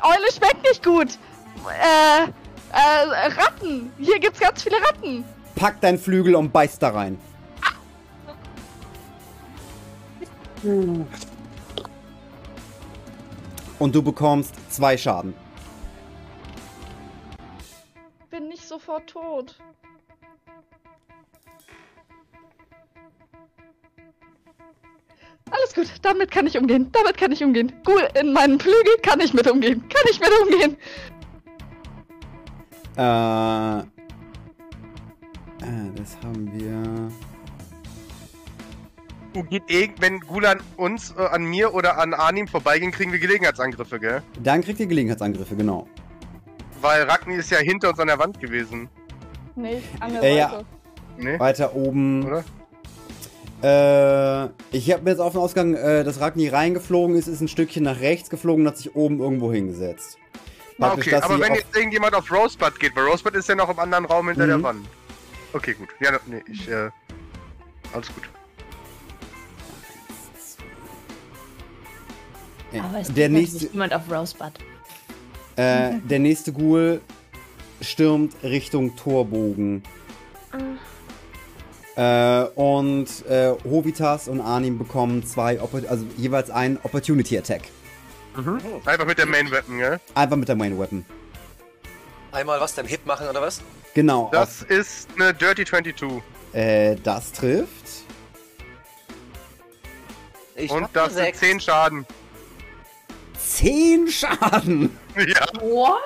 Eule 0.02 0.32
schmeckt 0.32 0.64
nicht 0.64 0.84
gut. 0.84 1.20
Äh, 1.68 2.32
äh, 2.76 3.28
Ratten. 3.28 3.92
Hier 3.98 4.20
gibt's 4.20 4.40
ganz 4.40 4.64
viele 4.64 4.78
Ratten. 4.78 5.24
Pack 5.56 5.80
deinen 5.82 5.98
Flügel 5.98 6.36
und 6.36 6.52
beißt 6.52 6.82
da 6.84 6.90
rein. 6.90 7.18
Und 13.80 13.96
du 13.96 14.02
bekommst 14.02 14.54
zwei 14.70 14.98
Schaden. 14.98 15.34
Bin 18.30 18.48
nicht 18.48 18.68
sofort 18.68 19.08
tot. 19.08 19.56
Alles 25.52 25.74
gut, 25.74 25.88
damit 26.02 26.32
kann 26.32 26.48
ich 26.48 26.58
umgehen. 26.58 26.90
Damit 26.92 27.18
kann 27.18 27.32
ich 27.32 27.44
umgehen. 27.44 27.72
Gut, 27.86 28.04
in 28.20 28.34
meinen 28.34 28.60
Flügel 28.60 28.98
kann 29.02 29.20
ich 29.20 29.34
mit 29.34 29.50
umgehen. 29.50 29.88
Kann 29.88 30.04
ich 30.10 30.20
mit 30.20 30.32
umgehen. 30.44 30.78
Äh, 32.98 33.80
äh, 33.80 33.84
das 35.96 36.18
haben 36.24 36.50
wir. 36.54 37.12
Geht 39.50 39.64
eh, 39.70 39.90
wenn 40.00 40.22
Gula 40.22 40.52
an 40.52 40.60
uns, 40.78 41.14
äh, 41.18 41.22
an 41.22 41.44
mir 41.44 41.74
oder 41.74 41.98
an 41.98 42.14
Arnim 42.14 42.48
vorbeigehen, 42.48 42.92
kriegen 42.92 43.12
wir 43.12 43.20
Gelegenheitsangriffe, 43.20 44.00
gell? 44.00 44.22
Dann 44.42 44.62
kriegt 44.62 44.80
ihr 44.80 44.88
Gelegenheitsangriffe, 44.88 45.58
genau. 45.58 45.88
Weil 46.80 47.04
Ragni 47.04 47.36
ist 47.36 47.52
ja 47.52 47.58
hinter 47.58 47.90
uns 47.90 48.00
an 48.00 48.08
der 48.08 48.18
Wand 48.18 48.40
gewesen. 48.40 48.88
Nee, 49.58 49.82
an 50.00 50.14
der 50.14 50.24
Äh, 50.24 50.38
ja. 50.38 50.50
Seite. 50.50 50.66
Ne? 51.18 51.40
Weiter 51.40 51.76
oben. 51.76 52.26
Oder? 52.26 52.44
Äh, 53.62 54.50
ich 54.72 54.92
habe 54.92 55.04
mir 55.04 55.12
jetzt 55.12 55.20
auf 55.20 55.34
den 55.34 55.42
Ausgang, 55.42 55.74
äh, 55.76 56.04
dass 56.06 56.22
Ragni 56.22 56.48
reingeflogen 56.48 57.16
ist, 57.18 57.28
ist 57.28 57.42
ein 57.42 57.48
Stückchen 57.48 57.84
nach 57.84 58.00
rechts 58.00 58.30
geflogen 58.30 58.64
und 58.64 58.68
hat 58.70 58.78
sich 58.78 58.96
oben 58.96 59.20
irgendwo 59.20 59.52
hingesetzt. 59.52 60.18
Ah, 60.78 60.88
Praktisch, 60.90 61.08
okay, 61.08 61.12
dass 61.12 61.24
aber 61.24 61.36
sie 61.36 61.42
wenn 61.42 61.56
jetzt 61.56 61.76
irgendjemand 61.76 62.16
auf 62.16 62.30
Rosebud 62.32 62.80
geht, 62.80 62.96
weil 62.96 63.06
Rosebud 63.06 63.34
ist 63.36 63.48
ja 63.48 63.56
noch 63.56 63.70
im 63.70 63.80
anderen 63.80 64.06
Raum 64.06 64.28
hinter 64.28 64.44
Mhm. 64.46 64.50
der 64.50 64.64
Wand. 64.64 64.88
Okay, 65.54 65.74
gut. 65.74 65.88
Ja, 66.02 66.20
nee, 66.26 66.44
ich, 66.52 66.68
äh. 66.68 66.90
Alles 67.94 68.08
gut. 68.14 68.24
Ja. 72.72 72.84
Aber 72.84 73.00
es 73.00 73.08
der 73.08 73.30
geht 73.30 73.38
nächste, 73.38 73.58
nicht 73.64 73.74
jemand 73.74 73.94
auf 73.94 74.12
Rosebud. 74.12 74.52
äh, 75.56 75.94
der 76.04 76.20
nächste 76.20 76.52
Ghoul 76.52 77.00
stürmt 77.82 78.34
Richtung 78.44 78.96
Torbogen. 78.98 79.84
Äh, 81.96 82.44
und 82.56 83.08
äh, 83.30 83.54
Hovitas 83.64 84.28
und 84.28 84.42
Arnim 84.42 84.78
bekommen 84.78 85.26
zwei, 85.26 85.62
Oppo- 85.62 85.88
also 85.88 86.06
jeweils 86.18 86.50
einen 86.50 86.78
Opportunity 86.84 87.38
Attack. 87.38 87.62
Einfach 88.86 89.06
mit 89.06 89.18
der 89.18 89.26
Main 89.26 89.50
Weapon, 89.52 89.78
gell? 89.78 90.00
Einfach 90.14 90.36
mit 90.36 90.48
der 90.48 90.56
Main 90.56 90.78
Weapon. 90.80 91.06
Einmal 92.32 92.60
was, 92.60 92.76
dein 92.76 92.86
Hit 92.86 93.06
machen 93.06 93.28
oder 93.30 93.42
was? 93.42 93.62
Genau. 93.94 94.30
Das 94.32 94.62
ist 94.64 95.08
eine 95.16 95.34
Dirty 95.34 95.64
22. 95.66 96.04
Auf, 96.04 96.22
äh, 96.54 96.96
das 96.96 97.32
trifft. 97.32 98.04
Ich 100.56 100.70
Und 100.72 100.88
das 100.94 101.14
sind 101.14 101.24
sechs. 101.24 101.40
10 101.40 101.60
Schaden. 101.62 102.06
10 103.38 104.08
Schaden. 104.10 104.98
Ja. 105.16 105.46
What? 105.62 106.02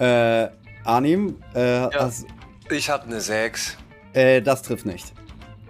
Äh, 0.00 0.48
Arnim, 0.84 1.40
äh, 1.54 1.82
hast, 1.94 2.26
Ich 2.70 2.90
hab 2.90 3.04
eine 3.04 3.20
6. 3.20 3.76
äh, 4.14 4.42
das 4.42 4.62
trifft 4.62 4.84
nicht. 4.84 5.12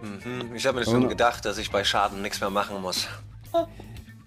Mhm. 0.02 0.54
Ich 0.54 0.66
habe 0.66 0.78
mir 0.80 0.84
schon 0.84 1.08
gedacht, 1.08 1.44
dass 1.44 1.58
ich 1.58 1.70
bei 1.70 1.84
Schaden 1.84 2.22
nichts 2.22 2.40
mehr 2.40 2.50
machen 2.50 2.80
muss. 2.82 3.06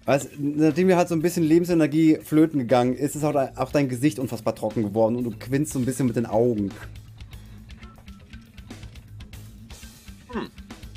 Weißt, 0.06 0.30
nachdem 0.38 0.88
dir 0.88 0.96
halt 0.96 1.08
so 1.08 1.14
ein 1.14 1.20
bisschen 1.22 1.42
Lebensenergie 1.44 2.18
flöten 2.22 2.60
gegangen 2.60 2.94
ist, 2.96 3.16
ist 3.16 3.24
auch 3.24 3.32
dein, 3.32 3.56
auch 3.58 3.72
dein 3.72 3.88
Gesicht 3.88 4.18
unfassbar 4.18 4.54
trocken 4.54 4.84
geworden 4.84 5.16
und 5.16 5.24
du 5.24 5.30
quinst 5.32 5.72
so 5.72 5.78
ein 5.78 5.84
bisschen 5.84 6.06
mit 6.06 6.16
den 6.16 6.26
Augen. 6.26 6.70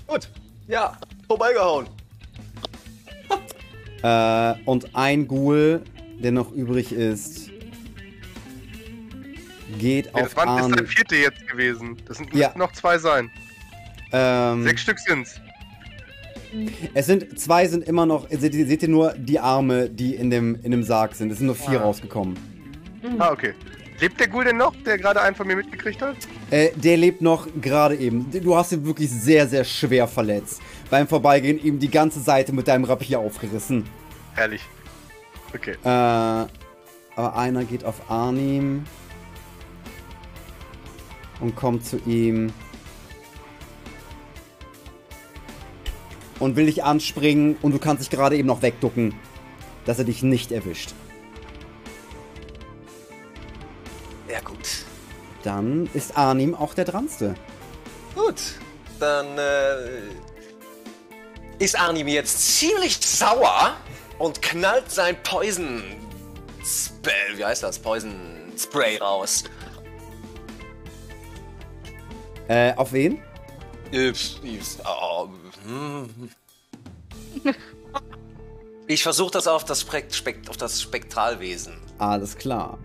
Gut. 0.08 0.30
Ja, 0.68 0.98
vorbeigehauen. 1.28 1.88
Äh, 4.02 4.54
und 4.64 4.96
ein 4.96 5.28
Ghoul, 5.28 5.82
der 6.24 6.32
noch 6.32 6.54
übrig 6.54 6.94
ist, 6.94 7.50
geht 9.78 10.06
Nee, 10.06 10.22
auf 10.22 10.34
das 10.34 10.36
waren, 10.38 10.72
ist 10.72 10.80
der 10.80 10.88
vierte 10.88 11.16
jetzt 11.18 11.46
gewesen. 11.46 11.98
Das 12.06 12.16
sind 12.16 12.34
Ja. 12.34 12.48
müssten 12.48 12.60
noch 12.60 12.72
zwei 12.72 12.98
sein. 12.98 13.30
Ähm, 14.12 14.64
Sechs 14.64 14.82
Stück 14.82 15.00
sind's. 15.00 15.40
es 16.94 17.06
sind 17.06 17.40
zwei 17.40 17.68
sind 17.68 17.84
immer 17.88 18.06
noch. 18.06 18.28
Seht 18.30 18.56
ihr, 18.56 18.66
seht 18.66 18.82
ihr 18.84 18.90
nur 18.90 19.14
die 19.14 19.40
Arme, 19.40 19.90
die 19.90 20.16
in 20.16 20.30
dem, 20.30 20.60
in 20.64 20.72
dem 20.72 20.84
Sarg 20.84 21.16
sind. 21.16 21.32
Es 21.32 21.38
sind 21.38 21.48
nur 21.48 21.56
vier 21.56 21.80
Ah. 21.80 21.84
rausgekommen. 21.84 22.36
Ah, 23.20 23.32
okay. 23.32 23.54
Lebt 24.00 24.20
der 24.20 24.30
Ghoul 24.30 24.46
denn 24.46 24.58
noch, 24.58 24.74
der 24.86 24.98
gerade 24.98 25.22
einen 25.22 25.36
von 25.36 25.46
mir 25.46 25.58
mitgekriegt 25.58 26.02
hat? 26.02 26.16
Äh, 26.52 26.70
der 26.76 26.96
lebt 26.98 27.22
noch 27.22 27.48
gerade 27.62 27.96
eben. 27.98 28.32
Du 28.32 28.56
hast 28.56 28.72
ihn 28.72 28.86
wirklich 28.86 29.10
sehr, 29.10 29.46
sehr 29.48 29.64
schwer 29.66 30.08
verletzt. 30.08 30.62
Beim 30.90 31.08
Vorbeigehen 31.08 31.62
ihm 31.64 31.80
die 31.80 31.90
ganze 31.92 32.20
Seite 32.22 32.54
mit 32.54 32.68
deinem 32.68 32.86
Rapier 32.86 33.20
aufgerissen. 33.20 33.84
Herrlich. 34.36 34.62
Okay. 35.54 35.76
Äh, 35.84 35.88
aber 35.88 37.36
einer 37.36 37.66
geht 37.66 37.84
auf 37.84 38.10
Arnim. 38.10 38.86
Und 41.42 41.56
kommt 41.56 41.86
zu 41.86 41.98
ihm. 42.06 42.52
Und 46.40 46.56
will 46.56 46.68
dich 46.68 46.84
anspringen 46.84 47.58
und 47.62 47.74
du 47.74 47.80
kannst 47.80 48.02
dich 48.02 48.10
gerade 48.10 48.38
eben 48.38 48.48
noch 48.48 48.62
wegducken, 48.62 49.14
dass 49.86 50.00
er 50.00 50.06
dich 50.06 50.24
nicht 50.24 50.52
erwischt. 50.52 50.94
Ja, 54.30 54.40
gut. 54.42 54.86
Dann 55.44 55.90
ist 55.94 56.18
Arnim 56.18 56.56
auch 56.56 56.74
der 56.74 56.86
dranste. 56.86 57.36
Gut. 58.16 58.42
Dann 59.00 59.38
äh, 59.38 60.02
ist 61.60 61.80
Arnim 61.80 62.08
jetzt 62.08 62.58
ziemlich 62.58 62.98
sauer 62.98 63.76
und 64.18 64.42
knallt 64.42 64.92
sein 64.92 65.18
Poison 65.24 65.84
Spell, 66.64 67.38
wie 67.38 67.46
heißt 67.46 67.64
das? 67.64 67.80
Poison 67.80 68.14
Spray 68.58 68.98
raus. 68.98 69.46
Äh, 72.48 72.74
auf 72.76 72.92
wen? 72.94 73.22
Äh, 73.92 74.14
hm. 75.68 76.10
Ich 78.88 79.04
versuche 79.04 79.32
das 79.32 79.48
auf 79.48 79.66
das, 79.66 79.82
Spek 79.82 80.14
Spek 80.14 80.50
auf 80.50 80.58
das 80.58 80.82
Spektralwesen. 80.82 81.74
Alles 82.00 82.36
klar. 82.38 82.80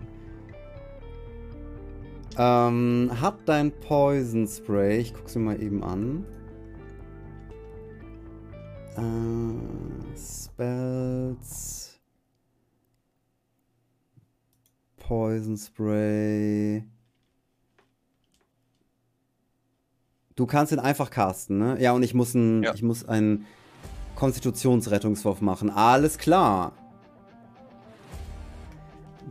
Ähm, 2.37 3.11
hat 3.21 3.37
dein 3.45 3.71
Poison 3.71 4.47
Spray, 4.47 4.99
ich 4.99 5.13
guck's 5.13 5.35
mir 5.35 5.41
mal 5.41 5.61
eben 5.61 5.83
an. 5.83 6.25
Äh, 8.97 10.17
Spells. 10.17 11.99
Poison 14.97 15.57
Spray. 15.57 16.83
Du 20.35 20.45
kannst 20.45 20.71
ihn 20.73 20.79
einfach 20.79 21.09
casten, 21.11 21.57
ne? 21.57 21.77
Ja, 21.79 21.93
und 21.93 22.03
ich 22.03 22.13
muss, 22.13 22.33
ein, 22.33 22.61
Ja. 22.63 22.73
ich 22.73 22.83
muss 22.83 23.07
einen 23.07 23.45
Konstitutionsrettungswurf 24.15 25.39
machen. 25.41 25.69
Alles 25.69 26.17
klar. 26.17 26.73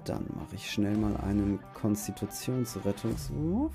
Dann 0.06 0.24
mache 0.34 0.54
ich 0.54 0.70
schnell 0.70 0.96
mal 0.96 1.14
einen 1.28 1.58
Konstitutionsrettungswurf. 1.74 3.72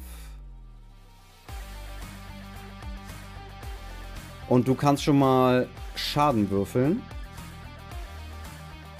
Und 4.48 4.68
du 4.68 4.74
kannst 4.74 5.04
schon 5.04 5.20
mal 5.20 5.68
Schaden 5.96 6.50
würfeln. 6.50 7.04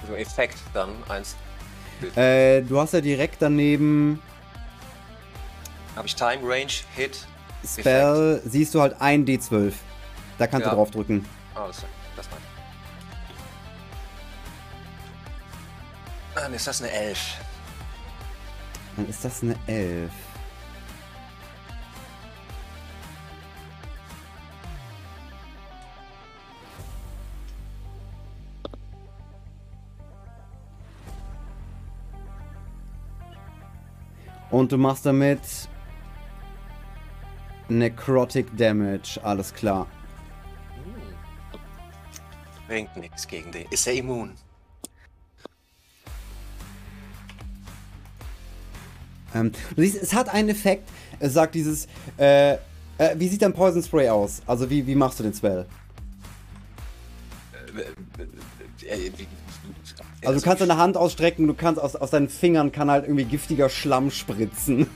So 0.06 0.14
Effekt 0.14 0.58
dann 0.72 0.90
eins. 1.08 1.34
Äh, 2.16 2.62
du 2.62 2.78
hast 2.80 2.94
ja 2.94 3.00
direkt 3.00 3.42
daneben 3.42 4.22
Habe 5.96 6.06
ich 6.06 6.14
Time 6.14 6.38
Range, 6.44 6.70
Hit. 6.94 7.26
Spell, 7.66 8.42
siehst 8.44 8.74
du 8.74 8.80
halt 8.80 9.00
ein 9.00 9.24
D12. 9.24 9.72
Da 10.38 10.46
kannst 10.46 10.64
Ja. 10.64 10.70
du 10.70 10.76
drauf 10.76 10.90
drücken. 10.90 11.24
Ah, 11.54 11.66
das, 11.66 11.84
das. 12.16 12.28
Dann 16.34 16.54
ist 16.54 16.66
das 16.66 16.80
eine 16.82 16.90
11. 16.90 17.18
Dann 18.96 19.08
ist 19.08 19.24
das 19.24 19.42
eine 19.42 19.56
11. 19.66 20.10
Und 34.50 34.72
du 34.72 34.78
machst 34.78 35.06
damit 35.06 35.40
Necrotic 37.70 38.46
Damage, 38.56 39.20
alles 39.22 39.54
klar. 39.54 39.86
Bringt 42.66 42.96
nichts 42.96 43.26
gegen 43.26 43.50
den. 43.50 43.66
Ist 43.70 43.86
er 43.86 43.94
immun? 43.94 44.32
Ähm, 49.34 49.52
du 49.76 49.82
siehst, 49.82 49.96
es 50.02 50.12
hat 50.12 50.28
einen 50.28 50.48
Effekt. 50.48 50.88
Es 51.20 51.32
sagt 51.34 51.54
dieses, 51.54 51.86
äh, 52.18 52.54
äh, 52.54 52.58
wie 53.16 53.28
sieht 53.28 53.42
dein 53.42 53.52
Poison 53.52 53.82
Spray 53.82 54.08
aus? 54.08 54.42
Also 54.46 54.68
wie, 54.70 54.86
wie 54.86 54.94
machst 54.94 55.18
du 55.20 55.22
den 55.22 55.34
Spell? 55.34 55.66
Äh, 58.88 59.10
wie- 59.16 59.26
Also 60.26 60.38
du 60.40 60.44
kannst 60.44 60.60
deine 60.60 60.76
Hand 60.76 60.96
ausstrecken, 60.96 61.46
du 61.46 61.54
kannst 61.54 61.80
aus, 61.80 61.94
aus 61.96 62.10
deinen 62.10 62.28
Fingern 62.28 62.72
kann 62.72 62.90
halt 62.90 63.04
irgendwie 63.04 63.24
giftiger 63.24 63.68
Schlamm 63.68 64.10
spritzen. 64.10 64.88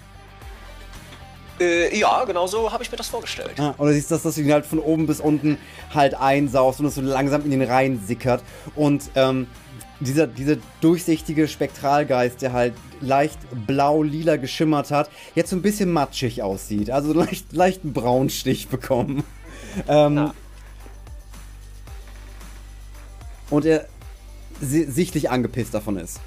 Äh, 1.65 1.99
ja, 1.99 2.25
genau 2.25 2.47
so 2.47 2.71
habe 2.71 2.83
ich 2.83 2.91
mir 2.91 2.97
das 2.97 3.09
vorgestellt. 3.09 3.59
Ah, 3.59 3.75
und 3.79 3.89
du 3.89 3.93
siehst, 3.95 4.11
dass 4.11 4.23
das 4.23 4.39
ihn 4.39 4.53
halt 4.53 4.67
von 4.67 4.79
oben 4.79 5.07
bis 5.07 5.21
unten 5.21 5.59
halt 5.95 6.15
einsaust 6.15 6.81
und 6.81 6.87
es 6.87 6.95
so 6.95 7.01
langsam 7.01 7.45
in 7.45 7.51
den 7.51 7.63
Reihen 7.63 8.05
sickert. 8.05 8.43
Und 8.75 9.11
ähm, 9.15 9.47
dieser, 10.01 10.27
dieser 10.27 10.57
durchsichtige 10.81 11.49
Spektralgeist, 11.49 12.43
der 12.43 12.53
halt 12.53 12.75
leicht 13.01 13.39
blau-lila 13.67 14.37
geschimmert 14.37 14.91
hat, 14.91 15.11
jetzt 15.35 15.51
so 15.51 15.57
ein 15.57 15.63
bisschen 15.63 15.91
matschig 15.91 16.43
aussieht. 16.43 16.91
Also 16.91 17.13
leicht, 17.13 17.53
leichten 17.53 17.93
Braunstich 17.93 18.69
bekommen. 18.69 19.25
Ähm, 19.89 20.17
Ja. 20.17 20.35
Und 23.51 23.65
er 23.65 23.87
si 24.61 24.85
sichtlich 24.85 25.31
angepisst 25.31 25.75
davon 25.75 25.97
ist. 25.97 26.21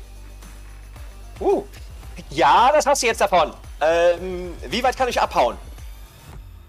Uh, 1.40 1.64
ja, 2.30 2.72
das 2.74 2.86
hast 2.86 3.04
du 3.04 3.08
jetzt 3.08 3.22
davon. 3.22 3.54
Ähm, 3.82 4.54
wie 4.70 4.82
weit 4.84 4.98
kann 4.98 5.08
ich 5.08 5.20
abhauen? 5.22 5.56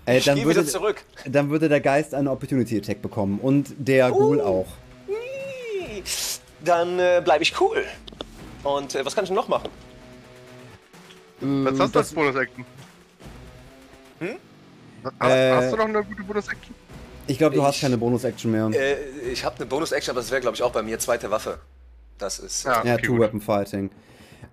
Äh, 0.07 0.19
Ich 0.19 0.25
dann, 0.25 0.37
gehe 0.37 0.45
würde, 0.47 0.61
wieder 0.61 0.69
zurück. 0.71 1.05
dann 1.27 1.51
würde 1.51 1.69
der 1.69 1.81
Geist 1.81 2.15
einen 2.15 2.29
Opportunity 2.29 2.79
Attack 2.79 3.03
bekommen. 3.03 3.39
Und 3.41 3.75
der 3.79 4.11
Ghoul 4.11 4.41
auch. 4.41 4.67
Dann 6.65 6.99
äh, 6.99 7.21
bleibe 7.25 7.43
ich 7.43 7.59
cool. 7.61 7.85
Und 8.65 8.95
äh, 8.95 9.05
was 9.05 9.15
kann 9.15 9.25
ich 9.25 9.29
denn 9.31 9.37
noch 9.37 9.49
machen? 9.49 9.69
Was 11.41 11.49
Äh, 11.49 11.67
hast 11.67 11.79
du 11.79 11.87
das- 11.87 11.97
als 11.97 12.13
Bonus-Action? 12.15 12.65
Hm? 14.19 14.29
Hast, 15.21 15.31
Äh, 15.31 15.53
hast 15.55 15.73
du 15.73 15.77
noch 15.77 15.85
eine 15.85 16.03
gute 16.05 16.23
Bonus-Action? 16.25 16.75
Ich 17.29 17.39
glaube, 17.39 17.55
du 17.55 17.63
hast 17.63 17.77
Ich- 17.77 17.81
keine 17.83 17.97
Bonus-Action 17.99 18.51
mehr. 18.51 18.69
Äh, 18.73 18.97
ich 19.33 19.45
habe 19.45 19.57
eine 19.57 19.67
Bonus-Action, 19.67 20.11
aber 20.13 20.21
das 20.21 20.31
wäre, 20.31 20.41
glaube 20.41 20.57
ich, 20.57 20.63
auch 20.63 20.73
bei 20.73 20.83
mir 20.83 20.99
zweite 20.99 21.31
Waffe. 21.31 21.59
Das 22.19 22.39
ist. 22.41 22.65
Ja. 22.65 22.83
Ja, 22.85 22.95
okay, 22.95 23.07
gut. 23.07 23.17
Two-Weapon-Fighting. 23.19 23.91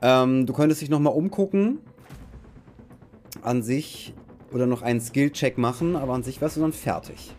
Ähm, 0.02 0.46
du 0.46 0.54
könntest 0.54 0.82
dich 0.82 0.90
nochmal 0.90 1.14
umgucken. 1.14 1.80
An 3.42 3.64
sich. 3.64 4.14
Oder 4.52 4.68
noch 4.68 4.82
einen 4.82 5.02
Skill-Check 5.02 5.58
machen, 5.58 5.96
aber 5.96 6.14
an 6.14 6.24
sich 6.24 6.40
wärst 6.40 6.58
du 6.58 6.62
dann 6.62 6.74
fertig. 6.74 7.34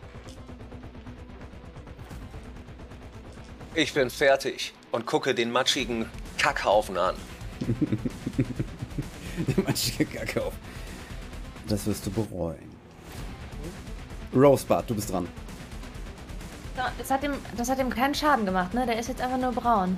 Ich 3.73 3.93
bin 3.93 4.09
fertig 4.09 4.73
und 4.91 5.05
gucke 5.05 5.33
den 5.33 5.51
matschigen 5.51 6.05
Kackhaufen 6.37 6.97
an. 6.97 7.15
Manche 9.65 10.05
Kakao. 10.05 10.51
Das 11.67 11.85
wirst 11.85 12.05
du 12.05 12.11
bereuen. 12.11 12.71
Rosebud, 14.35 14.83
du 14.87 14.95
bist 14.95 15.11
dran. 15.11 15.27
Ja, 16.75 16.91
Das 16.97 17.09
hat, 17.09 17.23
ihm, 17.23 17.33
das 17.55 17.69
hat 17.69 17.79
ihm 17.79 17.89
keinen 17.89 18.13
Schaden 18.13 18.45
gemacht, 18.45 18.73
ne? 18.73 18.85
Der 18.85 18.99
ist 18.99 19.09
jetzt 19.09 19.21
einfach 19.21 19.37
nur 19.37 19.51
braun. 19.51 19.97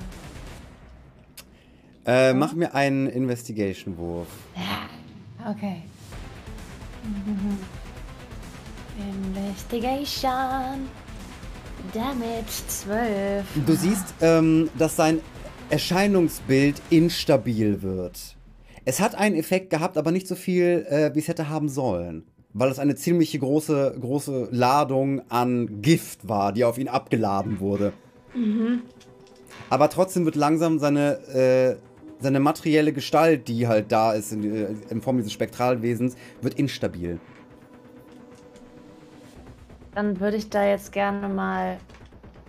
Äh, 2.05 2.33
mach 2.33 2.53
mir 2.53 2.73
einen 2.73 3.07
Investigation-Wurf. 3.07 4.27
Okay. 5.49 5.81
Investigation. 8.97 10.87
Damage 11.93 12.67
12. 12.67 13.45
Du 13.65 13.73
siehst, 13.73 14.13
ähm, 14.21 14.69
dass 14.77 14.95
sein 14.95 15.21
Erscheinungsbild 15.69 16.81
instabil 16.89 17.81
wird. 17.81 18.35
Es 18.85 18.99
hat 18.99 19.15
einen 19.15 19.35
Effekt 19.35 19.69
gehabt, 19.69 19.97
aber 19.97 20.11
nicht 20.11 20.27
so 20.27 20.35
viel, 20.35 20.85
äh, 20.89 21.15
wie 21.15 21.19
es 21.19 21.27
hätte 21.27 21.49
haben 21.49 21.69
sollen. 21.69 22.25
Weil 22.53 22.69
es 22.69 22.79
eine 22.79 22.95
ziemlich 22.95 23.39
große, 23.39 23.97
große 23.99 24.49
Ladung 24.51 25.21
an 25.29 25.81
Gift 25.81 26.27
war, 26.27 26.51
die 26.51 26.63
auf 26.63 26.77
ihn 26.77 26.87
abgeladen 26.87 27.59
wurde. 27.59 27.93
Aber 29.69 29.89
trotzdem 29.89 30.25
wird 30.25 30.35
langsam 30.35 30.79
seine, 30.79 31.19
äh, 31.29 31.75
seine 32.19 32.39
materielle 32.39 32.93
Gestalt, 32.93 33.47
die 33.47 33.67
halt 33.67 33.91
da 33.91 34.13
ist 34.13 34.31
in, 34.31 34.43
äh, 34.43 34.67
in 34.89 35.01
Form 35.01 35.17
dieses 35.17 35.33
Spektralwesens, 35.33 36.15
wird 36.41 36.55
instabil. 36.55 37.19
Dann 39.95 40.19
würde 40.19 40.37
ich 40.37 40.49
da 40.49 40.65
jetzt 40.67 40.91
gerne 40.91 41.27
mal 41.27 41.77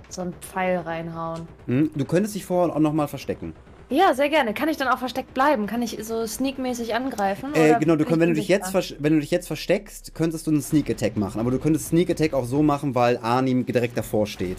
so 0.08 0.22
einen 0.22 0.34
Pfeil 0.34 0.78
reinhauen. 0.78 1.48
Hm? 1.66 1.90
Du 1.94 2.04
könntest 2.04 2.34
dich 2.34 2.44
vorher 2.44 2.74
auch 2.74 2.80
nochmal 2.80 3.08
verstecken. 3.08 3.54
Ja, 3.88 4.14
sehr 4.14 4.28
gerne. 4.28 4.54
Kann 4.54 4.68
ich 4.68 4.76
dann 4.76 4.86
auch 4.86 4.98
versteckt 4.98 5.34
bleiben? 5.34 5.66
Kann 5.66 5.82
ich 5.82 5.98
so 6.02 6.24
sneakmäßig 6.24 6.94
angreifen? 6.94 7.52
Äh, 7.54 7.76
genau, 7.80 7.96
du 7.96 8.04
könnt, 8.04 8.20
wenn, 8.20 8.28
du 8.28 8.36
dich 8.36 8.46
jetzt 8.46 8.72
wenn 8.72 9.14
du 9.14 9.20
dich 9.20 9.32
jetzt 9.32 9.48
versteckst, 9.48 10.14
könntest 10.14 10.46
du 10.46 10.52
einen 10.52 10.62
Sneak 10.62 10.88
Attack 10.90 11.16
machen. 11.16 11.40
Aber 11.40 11.50
du 11.50 11.58
könntest 11.58 11.88
Sneak 11.88 12.08
Attack 12.08 12.32
auch 12.32 12.44
so 12.44 12.62
machen, 12.62 12.94
weil 12.94 13.18
Arnim 13.18 13.66
direkt 13.66 13.98
davor 13.98 14.28
steht. 14.28 14.58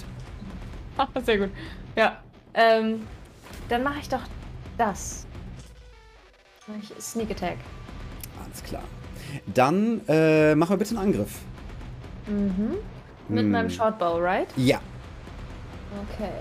Ah, 0.98 1.08
sehr 1.26 1.38
gut. 1.38 1.50
Ja. 1.96 2.22
Ähm, 2.54 3.04
dann 3.70 3.84
mache 3.84 4.00
ich 4.02 4.10
doch 4.10 4.22
das. 4.78 5.26
Sneak 7.00 7.32
Attack. 7.32 7.58
Alles 8.44 8.64
klar. 8.64 8.84
Dann 9.54 10.02
äh, 10.08 10.56
machen 10.56 10.72
wir 10.72 10.78
bitte 10.78 10.92
einen 10.98 11.14
Angriff. 11.14 11.32
Mhm. 12.28 12.78
Mit 13.28 13.44
Hm. 13.44 13.52
meinem 13.52 13.70
Shortbow, 13.70 14.18
right? 14.20 14.48
Ja. 14.58 14.80
Okay. 16.14 16.32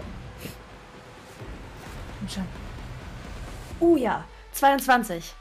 Komm 2.19 2.29
schon. 2.29 2.45
Uh 3.81 3.97
ja, 3.97 4.25
22. 4.53 5.33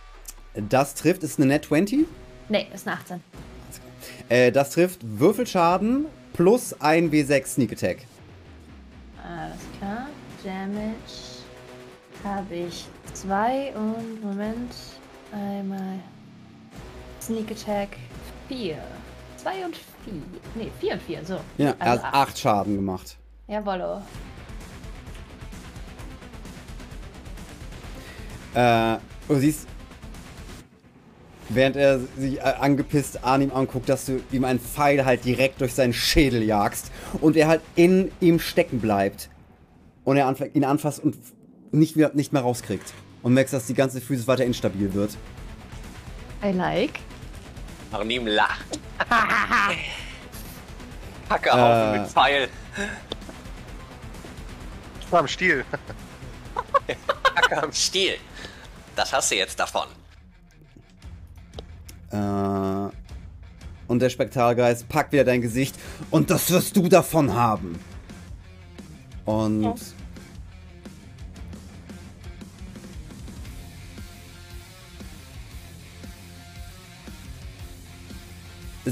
Das 0.70 0.96
trifft, 0.96 1.24
ist 1.24 1.38
eine 1.40 1.48
Net 1.48 1.66
20. 1.66 2.06
Nee, 2.50 2.68
ist 2.74 2.88
eine 2.88 2.98
18. 2.98 3.22
Äh, 4.30 4.52
das 4.52 4.72
trifft 4.72 5.00
Würfelschaden 5.04 6.06
plus 6.34 6.74
ein 6.80 7.12
W6 7.12 7.46
Sneak 7.46 7.74
Attack. 7.74 7.98
Alles 9.24 9.60
klar. 9.78 10.08
Damage 10.44 10.94
habe 12.24 12.56
ich 12.56 12.88
zwei 13.14 13.74
und 13.76 14.24
Moment. 14.24 14.74
Einmal 15.32 16.00
Sneak 17.22 17.52
Attack 17.52 17.90
4. 18.48 18.78
2 19.38 19.66
und 19.66 19.76
4. 19.76 20.14
Nee, 20.56 20.72
4 20.80 20.94
und 20.94 21.02
4, 21.04 21.26
so. 21.26 21.40
Ja, 21.58 21.76
er 21.80 21.92
also 21.92 22.04
hat 22.04 22.14
8 22.14 22.40
Schaden 22.40 22.76
gemacht. 22.76 23.18
Jawollo. 23.48 24.02
Äh, 28.54 28.98
du 29.28 29.36
siehst, 29.36 29.68
während 31.50 31.76
er 31.76 32.00
sich 32.18 32.40
äh, 32.40 32.42
angepisst 32.42 33.24
an 33.24 33.42
ihm 33.42 33.52
anguckt, 33.52 33.88
dass 33.88 34.06
du 34.06 34.22
ihm 34.32 34.44
einen 34.44 34.60
Pfeil 34.60 35.06
halt 35.06 35.24
direkt 35.24 35.62
durch 35.62 35.74
seinen 35.74 35.94
Schädel 35.94 36.44
jagst 36.44 36.92
und 37.22 37.38
er 37.38 37.48
halt 37.48 37.62
in 37.76 38.12
ihm 38.20 38.40
stecken 38.40 38.80
bleibt 38.80 39.30
und 40.04 40.18
er 40.18 40.28
anf 40.28 40.42
ihn 40.54 40.66
anfasst 40.66 41.04
und 41.04 41.16
nicht, 41.72 41.96
wieder, 41.96 42.12
nicht 42.14 42.34
mehr 42.34 42.42
rauskriegt. 42.42 42.94
Und 43.22 43.34
merkst, 43.34 43.54
dass 43.54 43.66
die 43.68 43.74
ganze 43.74 44.00
Physis 44.02 44.28
weiter 44.28 44.46
instabil 44.46 44.94
wird. 44.94 45.18
I 46.44 46.52
like. 46.52 47.00
Arnim 47.92 48.28
lacht. 48.28 48.80
Kackerhaufen 51.30 51.96
Äh. 51.96 52.00
mit 52.02 52.10
Pfeil. 52.10 52.48
Am 55.12 55.28
Stiel. 55.28 55.66
Kacke 57.36 57.64
am 57.64 57.74
Stiel. 57.74 58.16
Das 58.96 59.12
hast 59.12 59.32
du 59.32 59.36
jetzt 59.36 59.60
davon. 59.60 59.88
Äh, 62.12 62.92
und 63.88 64.00
der 64.02 64.10
Spektralgeist 64.10 64.88
packt 64.88 65.12
wieder 65.14 65.24
dein 65.24 65.42
Gesicht 65.42 65.76
und 66.12 66.30
das 66.30 66.50
wirst 66.52 66.76
du 66.76 66.88
davon 66.88 67.34
haben. 67.34 67.80
Und 69.26 69.76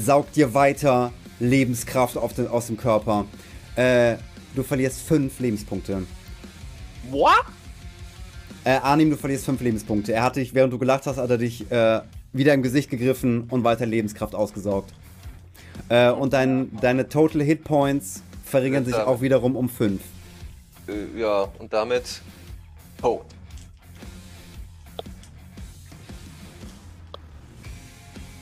saugt 0.00 0.36
dir 0.36 0.54
weiter 0.54 1.12
Lebenskraft 1.40 2.16
den, 2.36 2.48
aus 2.48 2.66
dem 2.66 2.76
Körper. 2.76 3.26
Äh, 3.76 4.16
du 4.54 4.62
verlierst 4.62 5.02
fünf 5.02 5.38
Lebenspunkte. 5.40 6.04
What? 7.10 7.44
Äh, 8.64 8.72
Arnim, 8.72 9.10
du 9.10 9.16
verlierst 9.16 9.44
fünf 9.44 9.60
Lebenspunkte. 9.60 10.12
Er 10.12 10.22
hat 10.22 10.36
dich, 10.36 10.54
während 10.54 10.72
du 10.72 10.78
gelacht 10.78 11.06
hast, 11.06 11.16
hat 11.16 11.30
er 11.30 11.38
dich 11.38 11.70
äh, 11.70 12.00
wieder 12.32 12.54
im 12.54 12.62
Gesicht 12.62 12.90
gegriffen 12.90 13.44
und 13.50 13.64
weiter 13.64 13.86
Lebenskraft 13.86 14.34
ausgesaugt. 14.34 14.92
Äh, 15.88 16.10
und 16.10 16.32
dein, 16.32 16.76
deine 16.80 17.08
Total 17.08 17.42
Hit 17.42 17.64
Points 17.64 18.22
verringern 18.44 18.84
sich 18.84 18.94
auch 18.94 19.20
wiederum 19.20 19.56
um 19.56 19.68
fünf. 19.68 20.02
Äh, 20.88 21.18
ja, 21.18 21.48
und 21.58 21.72
damit. 21.72 22.20
Oh. 23.02 23.22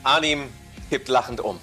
Arnim 0.03 0.43
kippt 0.89 1.07
lachend 1.09 1.39
um. 1.39 1.59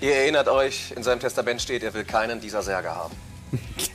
Ihr 0.00 0.14
erinnert 0.14 0.48
euch, 0.48 0.92
in 0.96 1.02
seinem 1.02 1.20
Testament 1.20 1.62
steht, 1.62 1.82
er 1.82 1.94
will 1.94 2.04
keinen 2.04 2.40
dieser 2.40 2.62
Särge 2.62 2.94
haben. 2.94 3.14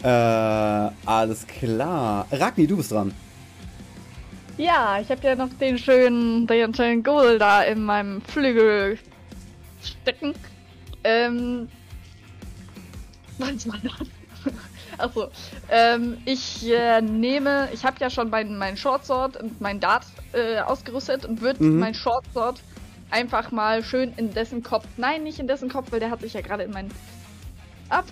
Äh, 0.00 0.06
alles 1.06 1.44
klar. 1.48 2.26
Ragni, 2.30 2.68
du 2.68 2.76
bist 2.76 2.92
dran. 2.92 3.12
Ja, 4.56 5.00
ich 5.00 5.10
habe 5.10 5.26
ja 5.26 5.34
noch 5.34 5.52
den 5.60 5.78
schönen, 5.78 6.46
den 6.46 6.74
schönen 6.74 7.02
Ghoul 7.02 7.38
da 7.38 7.62
in 7.62 7.82
meinem 7.82 8.22
Flügel 8.22 8.98
stecken. 9.82 10.34
Ähm. 11.04 11.68
Was 13.38 13.66
war 13.68 13.78
das? 13.82 14.08
Achso. 14.98 15.28
Ähm, 15.70 16.18
ich 16.24 16.68
äh, 16.68 17.00
nehme, 17.00 17.68
ich 17.72 17.84
habe 17.84 17.96
ja 18.00 18.10
schon 18.10 18.30
meinen 18.30 18.58
mein 18.58 18.76
Shortsword 18.76 19.36
und 19.42 19.60
mein 19.60 19.80
Dart 19.80 20.04
äh, 20.32 20.58
ausgerüstet 20.60 21.24
und 21.24 21.40
würde 21.40 21.62
Mhm. 21.62 21.78
mein 21.78 21.94
Shortsword 21.94 22.60
einfach 23.10 23.50
mal 23.52 23.82
schön 23.82 24.12
in 24.16 24.34
dessen 24.34 24.62
Kopf, 24.62 24.84
nein, 24.96 25.22
nicht 25.22 25.38
in 25.38 25.46
dessen 25.46 25.68
Kopf, 25.68 25.92
weil 25.92 26.00
der 26.00 26.10
hat 26.10 26.20
sich 26.20 26.34
ja 26.34 26.40
gerade 26.40 26.64
in 26.64 26.72
meinen 26.72 26.90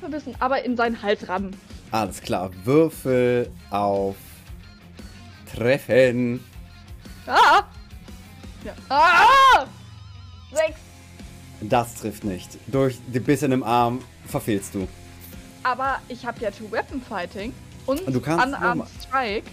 verbissen, 0.01 0.35
aber 0.41 0.65
in 0.65 0.77
seinen 0.77 1.03
Hals 1.03 1.29
rammen. 1.29 1.55
Alles 1.91 2.23
klar. 2.23 2.51
Würfel 2.65 3.51
auf 3.71 4.17
Treffen. 5.55 6.43
Ah! 7.27 7.63
Ja. 8.65 8.73
Ah! 8.89 9.67
Sechs! 10.53 10.79
Das 11.61 11.95
trifft 11.95 12.25
nicht. 12.25 12.59
Durch 12.67 12.99
die 13.07 13.21
Biss 13.21 13.43
in 13.43 13.51
dem 13.51 13.63
Arm 13.63 14.03
verfehlst 14.27 14.75
du. 14.75 14.89
Aber 15.67 15.99
ich 16.07 16.25
habe 16.25 16.41
ja 16.41 16.53
Two 16.53 16.71
Weapon 16.71 17.03
Fighting 17.03 17.53
und 17.87 18.01
Und 18.07 18.15
du 18.15 18.21
kannst 18.21 18.47
Unarmed 18.47 18.87
Strike 19.03 19.51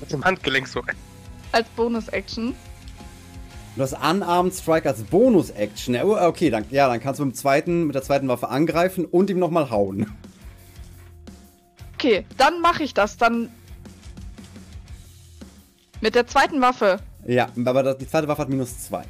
Mit 0.00 0.10
dem 0.10 0.24
Handgelenk 0.24 0.66
so. 0.66 0.82
als 1.52 1.68
Bonus-Action. 1.76 2.54
Du 3.76 3.82
hast 3.82 3.92
Unarmed 3.92 4.54
Strike 4.54 4.88
als 4.88 5.02
Bonus-Action. 5.02 5.94
Ja, 5.94 6.04
oh, 6.04 6.16
Okay, 6.16 6.48
dann, 6.48 6.64
ja, 6.70 6.88
dann 6.88 7.00
kannst 7.00 7.20
du 7.20 7.26
mit, 7.26 7.34
dem 7.34 7.38
zweiten, 7.38 7.84
mit 7.84 7.94
der 7.94 8.02
zweiten 8.02 8.28
Waffe 8.28 8.48
angreifen 8.48 9.04
und 9.04 9.28
ihm 9.28 9.38
nochmal 9.38 9.68
hauen. 9.68 10.10
Okay, 11.96 12.24
dann 12.38 12.62
mache 12.62 12.82
ich 12.82 12.94
das. 12.94 13.18
Dann 13.18 13.50
Mit 16.00 16.14
der 16.14 16.26
zweiten 16.26 16.62
Waffe. 16.62 16.98
Ja, 17.26 17.50
aber 17.62 17.92
die 17.92 18.08
zweite 18.08 18.26
Waffe 18.26 18.40
hat 18.40 18.48
minus 18.48 18.78
2. 18.84 19.04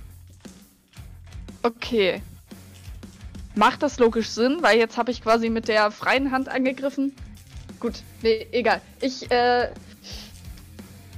Okay. 1.63 2.21
Macht 3.55 3.83
das 3.83 3.99
logisch 3.99 4.29
Sinn, 4.29 4.59
weil 4.63 4.79
jetzt 4.79 4.97
habe 4.97 5.11
ich 5.11 5.23
quasi 5.23 5.49
mit 5.49 5.69
der 5.69 5.91
freien 5.91 6.33
Hand 6.33 6.49
angegriffen. 6.49 7.15
Gut, 7.79 8.03
nee, 8.23 8.47
egal. 8.51 8.81
Ich 9.01 9.31
äh, 9.31 9.69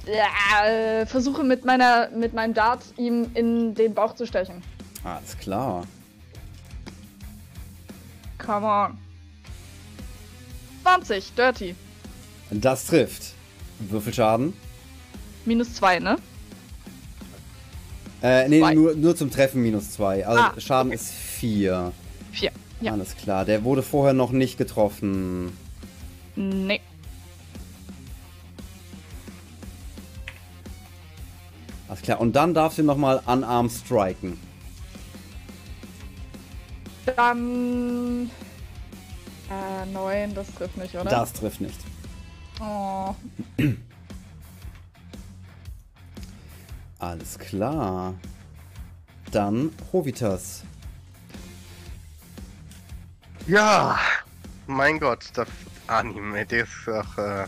äh, 0.05 1.05
versuche 1.05 1.43
mit 1.43 1.65
meiner 1.65 2.09
mit 2.09 2.33
meinem 2.33 2.53
Dart 2.53 2.83
ihm 2.97 3.31
in 3.33 3.73
den 3.73 3.93
Bauch 3.93 4.13
zu 4.15 4.27
stechen. 4.27 4.61
Alles 5.03 5.37
klar. 5.37 5.85
Come 8.37 8.65
on. 8.67 8.97
20, 10.83 11.33
dirty. 11.33 11.75
Das 12.51 12.85
trifft. 12.85 13.33
Würfelschaden. 13.79 14.53
Minus 15.45 15.73
2, 15.75 15.99
ne? 15.99 16.17
Äh, 18.21 18.47
nee, 18.47 18.59
Zwei. 18.59 18.73
nur, 18.73 18.95
nur 18.95 19.15
zum 19.15 19.29
Treffen 19.29 19.61
minus 19.61 19.91
2. 19.91 20.25
Also 20.25 20.41
Ah, 20.41 20.53
Schaden 20.57 20.91
okay. 20.91 20.95
ist 20.95 21.11
4. 21.11 21.91
4. 22.37 22.51
Ja. 22.81 22.91
Alles 22.91 23.15
klar. 23.15 23.45
Der 23.45 23.63
wurde 23.63 23.81
vorher 23.81 24.13
noch 24.13 24.31
nicht 24.31 24.57
getroffen. 24.57 25.57
Nee. 26.35 26.81
Alles 31.87 32.01
klar. 32.01 32.19
Und 32.19 32.35
dann 32.35 32.53
darfst 32.53 32.77
du 32.77 32.83
nochmal 32.83 33.21
unarmed 33.25 33.71
striken. 33.71 34.39
Dann. 37.15 38.29
Äh, 39.49 39.85
9, 39.93 40.35
das 40.35 40.53
trifft 40.53 40.77
nicht, 40.77 40.93
oder? 40.93 41.09
Das 41.09 41.33
trifft 41.33 41.61
nicht. 41.61 41.79
Oh. 42.59 43.15
Alles 46.99 47.39
klar. 47.39 48.13
Dann 49.31 49.71
Hovitas. 49.93 50.63
Ja, 53.47 53.97
mein 54.67 54.99
Gott, 54.99 55.23
das 55.33 55.47
Anime, 55.87 56.45
der 56.45 56.63
ist 56.63 56.71
doch, 56.85 57.17
äh, 57.17 57.45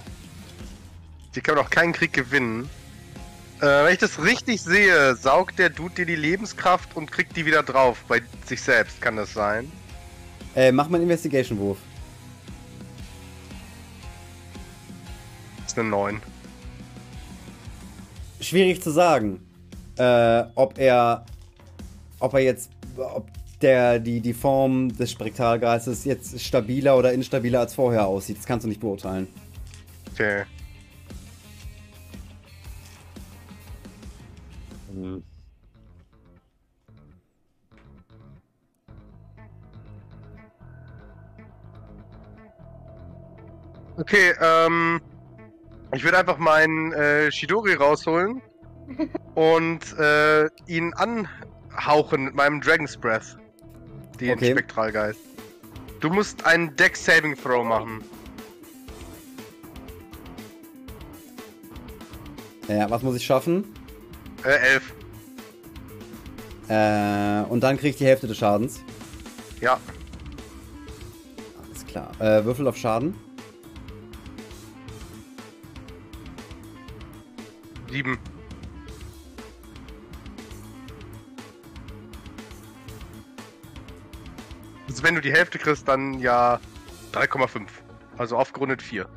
die 1.36 1.42
kann 1.42 1.58
doch 1.58 1.70
keinen 1.70 1.92
Krieg 1.92 2.14
gewinnen. 2.14 2.70
Äh, 3.58 3.66
wenn 3.66 3.92
ich 3.92 4.00
das 4.00 4.24
richtig 4.24 4.62
sehe, 4.62 5.14
saugt 5.18 5.60
der 5.60 5.70
Dude 5.70 5.96
dir 5.96 6.06
die 6.06 6.16
Lebenskraft 6.16 6.96
und 6.96 7.12
kriegt 7.12 7.36
die 7.36 7.46
wieder 7.46 7.64
drauf 7.64 8.02
bei 8.08 8.22
sich 8.46 8.62
selbst, 8.62 9.02
kann 9.02 9.18
das 9.18 9.34
sein? 9.34 9.70
Äh, 10.56 10.72
mach 10.72 10.88
mal 10.88 10.96
einen 10.96 11.10
Investigation-Wurf. 11.10 11.80
Ist 15.68 15.78
eine 15.78 15.90
9. 15.90 16.22
Schwierig 18.40 18.82
zu 18.82 18.92
sagen, 18.92 19.46
äh, 19.98 20.44
ob 20.56 20.78
er, 20.78 21.26
ob 22.22 22.34
er 22.36 22.40
jetzt, 22.40 22.70
ob 22.96 23.28
der, 23.62 24.00
die, 24.00 24.22
die 24.22 24.34
Form 24.34 24.96
des 24.96 25.12
Spektralgeistes 25.12 26.06
jetzt 26.06 26.40
stabiler 26.42 26.98
oder 26.98 27.14
instabiler 27.14 27.62
als 27.62 27.74
vorher 27.74 28.08
aussieht. 28.08 28.38
Das 28.38 28.46
kannst 28.46 28.66
du 28.66 28.70
nicht 28.70 28.82
beurteilen. 28.82 29.28
Okay. 30.14 30.44
Okay, 43.98 44.34
ähm. 44.42 45.02
Ich 45.92 46.04
würde 46.04 46.20
einfach 46.20 46.38
meinen 46.38 46.94
äh, 46.94 47.32
Shidori 47.32 47.74
rausholen 47.74 48.42
und 49.36 49.98
äh, 49.98 50.46
ihn 50.68 50.94
anhauchen 50.94 52.26
mit 52.26 52.36
meinem 52.36 52.62
Dragon's 52.62 52.96
Breath. 52.96 53.38
Den 54.20 54.32
Okay. 54.32 54.52
Spektralgeist. 54.52 55.20
Du 56.00 56.10
musst 56.10 56.46
einen 56.46 56.76
Deck 56.76 56.96
Saving 56.96 57.36
Throw 57.36 57.66
machen. 57.66 58.04
Ja, 62.68 62.90
was 62.90 63.02
muss 63.02 63.16
ich 63.16 63.26
schaffen? 63.26 63.66
Äh, 64.44 64.74
elf. 64.74 64.94
Äh, 66.68 67.50
und 67.50 67.62
dann 67.62 67.78
krieg 67.78 67.92
ich 67.92 67.98
die 67.98 68.06
Hälfte 68.06 68.28
des 68.28 68.38
Schadens. 68.38 68.82
Ja. 69.60 69.80
Alles 71.66 71.86
klar. 71.88 72.12
Äh, 72.20 72.46
Würfel 72.46 72.68
auf 72.68 72.78
Schaden. 72.78 73.16
Sieben. 77.90 78.20
Also 84.90 85.04
wenn 85.04 85.14
du 85.14 85.22
die 85.22 85.32
Hälfte 85.32 85.60
kriegst, 85.60 85.88
dann 85.88 86.20
ja 86.20 86.60
3,5. 87.14 87.68
Also 88.18 88.36
aufgerundet 88.36 88.82
4. 88.82 89.08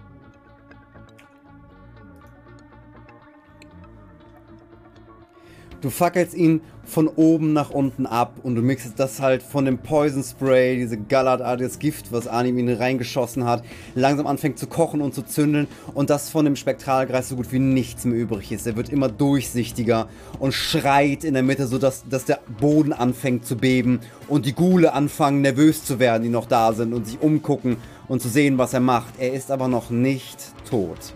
Du 5.83 5.91
fackelst 5.91 6.35
ihn 6.35 6.61
von 6.85 7.09
oben 7.09 7.53
nach 7.53 7.71
unten 7.71 8.07
ab 8.07 8.37
und 8.45 8.55
du 8.55 8.63
mixst 8.63 9.01
das 9.01 9.21
halt 9.21 9.43
von 9.43 9.65
dem 9.65 9.79
Poison 9.79 10.23
Spray, 10.23 10.77
diese 10.77 10.97
gallertartiges 10.97 11.81
Gift, 11.81 12.13
was 12.13 12.29
Anim 12.29 12.57
ihn 12.57 12.73
reingeschossen 12.73 13.45
hat, 13.45 13.65
langsam 13.97 14.29
anfängt 14.29 14.61
zu 14.61 14.69
kochen 14.69 15.01
und 15.01 15.13
zu 15.13 15.23
zündeln 15.23 15.67
und 15.93 16.09
das 16.09 16.31
von 16.31 16.45
dem 16.45 16.55
Spektralkreis 16.55 17.29
so 17.29 17.35
gut 17.35 17.51
wie 17.51 17.59
nichts 17.59 18.05
mehr 18.05 18.17
übrig 18.17 18.53
ist. 18.53 18.65
Er 18.65 18.77
wird 18.77 18.91
immer 18.91 19.09
durchsichtiger 19.09 20.09
und 20.39 20.55
schreit 20.55 21.25
in 21.25 21.35
der 21.35 21.43
Mitte, 21.43 21.67
sodass 21.67 22.05
dass 22.09 22.27
der 22.27 22.39
Boden 22.61 22.93
anfängt 22.93 23.45
zu 23.45 23.57
beben 23.57 23.99
und 24.29 24.47
die 24.47 24.55
Gule 24.55 24.93
anfangen 24.93 25.41
nervös 25.41 25.85
zu 25.85 25.99
werden, 25.99 26.23
die 26.23 26.29
noch 26.29 26.47
da 26.47 26.73
sind 26.75 26.93
und 26.93 27.09
sich 27.09 27.21
umgucken 27.21 27.77
und 28.07 28.23
zu 28.23 28.29
sehen, 28.29 28.57
was 28.57 28.73
er 28.73 28.81
macht. 28.81 29.15
Er 29.19 29.33
ist 29.33 29.51
aber 29.51 29.67
noch 29.67 29.91
nicht 29.91 30.39
tot. 30.65 31.13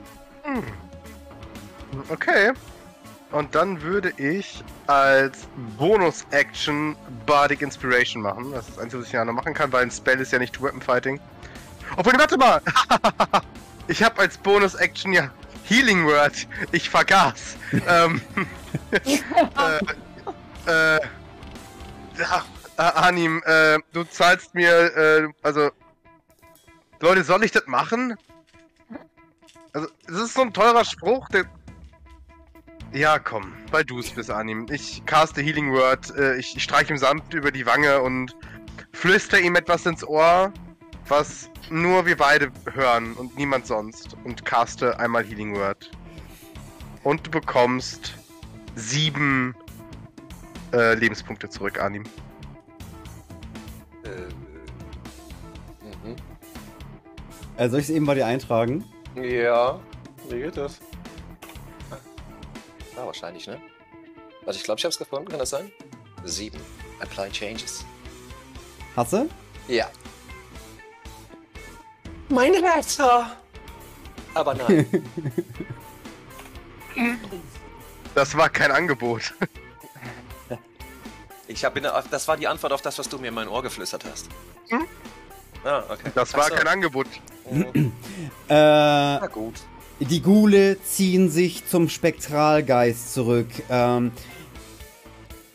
Okay. 2.09 2.51
Und 3.33 3.55
dann 3.55 3.83
würde 3.83 4.13
ich 4.17 4.63
als 4.87 5.49
Bonus-Action 5.79 6.97
Bardic 7.27 7.61
Inspiration 7.61 8.23
machen. 8.23 8.53
Das 8.53 8.69
ist 8.69 8.77
das 8.77 8.85
Einzige, 8.85 9.01
was 9.01 9.09
ich 9.09 9.13
ja 9.13 9.25
noch 9.25 9.33
machen 9.33 9.53
kann, 9.53 9.73
weil 9.73 9.83
ein 9.83 9.91
Spell 9.91 10.21
ist 10.21 10.33
ja 10.33 10.39
nicht 10.39 10.63
Weapon 10.63 10.81
Fighting. 10.81 11.21
Obwohl, 11.97 12.13
warte 12.19 12.37
mal! 12.37 12.61
ich 13.89 14.03
habe 14.03 14.21
als 14.21 14.39
Bonus-Action 14.39 15.13
ja 15.13 15.31
Healing 15.65 16.07
Word. 16.07 16.47
Ich 16.71 16.89
vergaß. 16.89 17.57
ähm, 17.89 18.21
äh, 18.93 19.79
äh, 20.67 21.01
ja, 22.19 22.45
äh, 22.79 22.83
Anim, 22.83 23.43
äh, 23.45 23.79
du 23.93 24.05
zahlst 24.05 24.55
mir, 24.55 24.97
äh, 24.97 25.29
also, 25.43 25.71
Leute, 27.01 27.25
soll 27.25 27.45
ich 27.45 27.53
das 27.53 27.67
machen? 27.67 28.17
Also, 29.73 29.89
das 30.07 30.17
ist 30.17 30.35
so 30.35 30.43
ein 30.43 30.53
teurer 30.53 30.85
Spruch, 30.85 31.29
der, 31.29 31.45
ja, 32.93 33.19
komm, 33.19 33.53
weil 33.71 33.85
du 33.85 33.99
es 33.99 34.11
bist, 34.11 34.31
Anim. 34.31 34.67
Ich 34.71 35.05
caste 35.07 35.43
Healing 35.43 35.73
Word, 35.73 36.15
äh, 36.17 36.37
ich, 36.37 36.57
ich 36.57 36.63
streiche 36.63 36.93
ihm 36.93 36.99
sanft 36.99 37.35
über 37.35 37.51
die 37.51 37.67
Wange 37.67 38.01
und 38.01 38.37
flüster 38.93 39.41
ihm 39.41 39.57
etwas 39.57 39.85
ins 39.87 40.07
Ohr, 40.07 40.53
was 41.09 41.51
nur 41.71 42.07
wir 42.07 42.17
beide 42.17 42.51
hören 42.73 43.15
und 43.15 43.37
niemand 43.37 43.67
sonst. 43.67 44.17
Und 44.25 44.45
caste 44.45 44.99
einmal 44.99 45.25
Healing 45.25 45.55
Word. 45.55 45.91
Und 47.03 47.27
du 47.27 47.31
bekommst 47.31 48.15
sieben 48.75 49.55
äh, 50.73 50.95
Lebenspunkte 50.95 51.49
zurück, 51.49 51.81
Anim. 51.81 52.05
Äh, 54.05 54.09
mhm. 55.85 56.17
Äh, 57.57 57.69
soll 57.69 57.81
ich 57.81 57.89
es 57.89 57.95
eben 57.95 58.07
bei 58.07 58.15
dir 58.15 58.27
eintragen? 58.27 58.85
Ja, 59.15 59.81
wie 60.29 60.41
geht 60.41 60.57
das? 60.57 60.81
Ah, 63.07 63.11
wahrscheinlich, 63.11 63.47
ne? 63.47 63.61
Warte, 64.45 64.59
ich 64.59 64.65
glaube, 64.65 64.81
ich 64.81 64.85
hab's 64.85 64.99
gefunden, 64.99 65.29
kann 65.29 65.39
das 65.39 65.51
sein? 65.51 65.71
7. 66.25 66.61
Apply 66.99 67.31
Changes. 67.31 67.85
Hast 68.97 69.13
du? 69.13 69.29
Ja. 69.69 69.89
Mein 72.29 72.53
Retter! 72.53 73.37
Aber 74.35 74.55
nein. 74.55 74.87
Das 78.15 78.35
war 78.35 78.49
kein 78.49 78.71
Angebot. 78.73 79.35
ich 81.47 81.63
hab 81.63 81.77
in 81.77 81.83
der, 81.83 82.03
das 82.11 82.27
war 82.27 82.39
die 82.39 82.49
Antwort 82.49 82.73
auf 82.73 82.81
das, 82.81 82.99
was 82.99 83.07
du 83.11 83.19
mir 83.19 83.29
in 83.29 83.35
mein 83.35 83.47
Ohr 83.47 83.63
geflüstert 83.63 84.07
hast. 84.11 84.29
Hm? 84.71 84.87
Ah, 85.63 85.85
okay. 85.91 86.11
Das 86.15 86.33
war 86.33 86.49
so. 86.49 86.55
kein 86.55 86.67
Angebot. 86.67 87.07
Mhm. 87.51 87.93
Äh, 88.49 88.55
Na 88.55 89.27
gut. 89.27 89.57
Die 90.01 90.21
Ghule 90.21 90.77
ziehen 90.83 91.31
sich 91.31 91.67
zum 91.67 91.89
Spektralgeist 91.89 93.15
zurück. 93.15 93.49
Ähm, 93.71 94.13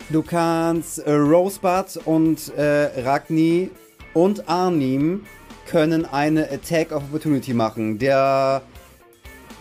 du 0.10 0.24
kannst 0.24 0.98
äh, 1.00 1.14
Rosebud 1.14 2.00
und 2.06 2.52
äh, 2.56 3.02
Ragni 3.02 3.70
und 4.16 4.50
Arnim 4.50 5.26
können 5.68 6.06
eine 6.06 6.50
Attack 6.50 6.92
of 6.92 7.04
Opportunity 7.04 7.54
machen. 7.54 8.00
Der 8.00 8.64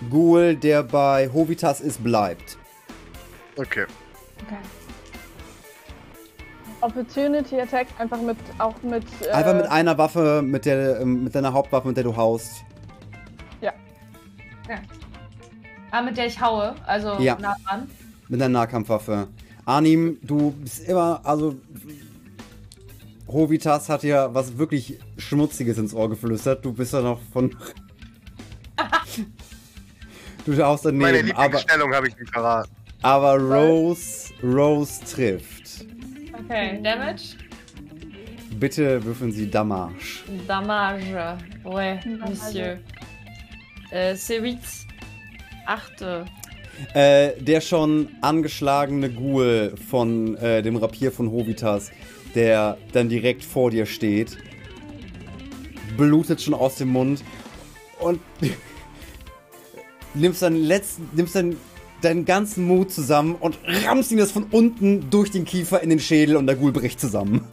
Ghoul, 0.09 0.57
der 0.57 0.83
bei 0.83 1.29
Hovitas 1.31 1.83
ist, 1.83 2.03
bleibt. 2.03 2.57
Okay. 3.57 3.85
Okay. 4.47 4.57
Opportunity 6.81 7.61
Attack 7.61 7.89
einfach 7.99 8.23
mit, 8.23 8.39
auch 8.57 8.75
mit. 8.83 9.05
Äh, 9.21 9.31
Einfach 9.31 9.55
mit 9.55 9.67
einer 9.67 9.99
Waffe, 9.99 10.41
mit, 10.43 10.65
der, 10.65 11.01
ähm, 11.01 11.25
mit 11.25 11.35
deiner 11.35 11.53
Hauptwaffe, 11.53 11.89
mit 11.89 11.99
der 11.99 12.05
du 12.05 12.17
haust. 12.17 12.65
Ah, 15.91 16.03
mit 16.03 16.17
der 16.17 16.27
ich 16.27 16.41
haue, 16.41 16.75
also 16.87 17.19
Ja. 17.19 17.37
nah 17.41 17.57
dran. 17.67 17.89
Mit 18.29 18.41
deiner 18.41 18.61
Nahkampfwaffe. 18.61 19.27
Arnim, 19.65 20.19
du 20.23 20.53
bist 20.53 20.89
immer, 20.89 21.21
also. 21.25 21.57
Hovitas 23.27 23.89
hat 23.89 24.03
dir 24.03 24.31
was 24.33 24.59
wirklich 24.59 24.99
Schmutziges 25.17 25.79
ins 25.79 25.95
Ohr 25.95 26.09
geflüstert. 26.11 26.65
Du 26.65 26.73
bist 26.73 26.93
ja 26.93 27.01
noch 27.01 27.21
von. 27.33 27.55
du 30.47 30.57
haust 30.65 30.85
Meine 30.85 30.99
daneben. 31.19 31.33
Aber, 31.33 31.43
Lieblingsstellung 31.45 31.95
habe 31.95 32.09
ich 32.09 32.17
nicht 32.19 32.33
verraten. 32.33 32.71
aber 33.03 33.37
Rose, 33.39 34.33
Rose 34.43 35.01
trifft. 35.05 35.85
Okay, 36.45 36.81
Damage. 36.83 37.37
Bitte 38.59 39.03
würfeln 39.05 39.31
Sie 39.33 39.49
Damage. 39.51 40.25
Damage. 40.47 41.39
Ouais, 41.65 42.01
Damage. 42.05 42.31
monsieur. 42.31 42.79
Äh, 43.91 44.15
8. 44.15 44.59
8. 45.67 46.03
Äh, 46.95 47.33
der 47.41 47.61
schon 47.61 48.09
angeschlagene 48.21 49.11
Ghoul 49.11 49.75
von 49.89 50.37
äh, 50.37 50.63
dem 50.63 50.77
Rapier 50.77 51.13
von 51.13 51.31
Hovitas, 51.31 51.91
der 52.35 52.79
dann 52.93 53.09
direkt 53.09 53.45
vor 53.45 53.71
dir 53.71 53.87
steht, 53.87 54.39
blutet 55.97 56.41
schon 56.41 56.55
aus 56.55 56.77
dem 56.77 56.89
Mund 56.89 57.23
und 57.99 58.21
nimmst 60.15 60.43
dann 60.43 60.57
letzten, 60.57 61.09
nimmst 61.15 61.35
dann 61.35 61.57
deinen 62.01 62.25
ganzen 62.25 62.67
Mut 62.67 62.91
zusammen 62.91 63.35
und 63.35 63.59
rammst 63.85 64.11
ihm 64.11 64.19
das 64.19 64.33
von 64.33 64.45
unten 64.45 65.11
durch 65.11 65.31
den 65.31 65.45
Kiefer 65.45 65.83
in 65.83 65.91
den 65.91 66.01
Schädel 66.01 66.37
und 66.37 66.47
der 66.47 66.57
Ghoul 66.57 66.73
bricht 66.73 66.99
zusammen. 67.01 67.47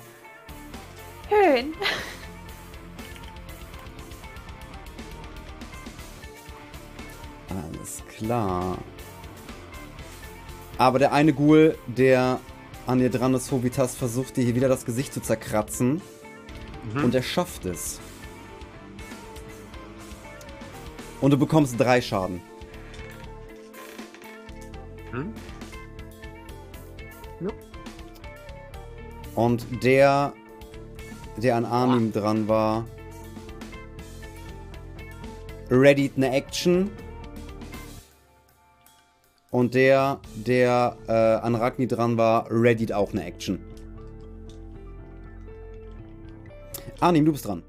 Klar. 8.27 8.77
Aber 10.77 10.99
der 10.99 11.13
eine 11.13 11.33
Ghoul, 11.33 11.77
der 11.87 12.39
an 12.85 12.99
dir 12.99 13.09
dran 13.09 13.33
ist, 13.33 13.51
Hovitas, 13.51 13.95
versucht 13.95 14.35
dir 14.35 14.43
hier 14.43 14.55
wieder 14.55 14.67
das 14.67 14.85
Gesicht 14.85 15.13
zu 15.13 15.21
zerkratzen. 15.21 16.01
Und 17.03 17.15
er 17.15 17.23
schafft 17.23 17.65
es. 17.65 17.99
Und 21.19 21.31
du 21.31 21.37
bekommst 21.37 21.79
drei 21.79 22.01
Schaden. 22.01 22.41
Hm? 25.11 25.33
Und 29.35 29.83
der, 29.83 30.33
der 31.37 31.55
an 31.55 31.65
Arnim 31.65 32.11
dran 32.11 32.47
war, 32.47 32.85
readied 35.69 36.13
eine 36.17 36.31
Action. 36.31 36.89
Und 39.49 39.75
der, 39.75 40.19
der 40.35 40.97
äh, 41.07 41.11
an 41.11 41.55
Ragni 41.55 41.87
dran 41.87 42.17
war, 42.17 42.47
readied 42.49 42.91
auch 42.91 43.11
eine 43.13 43.23
Action. 43.25 43.59
Arnim, 46.99 47.25
du 47.25 47.31
bist 47.31 47.45
dran. 47.45 47.63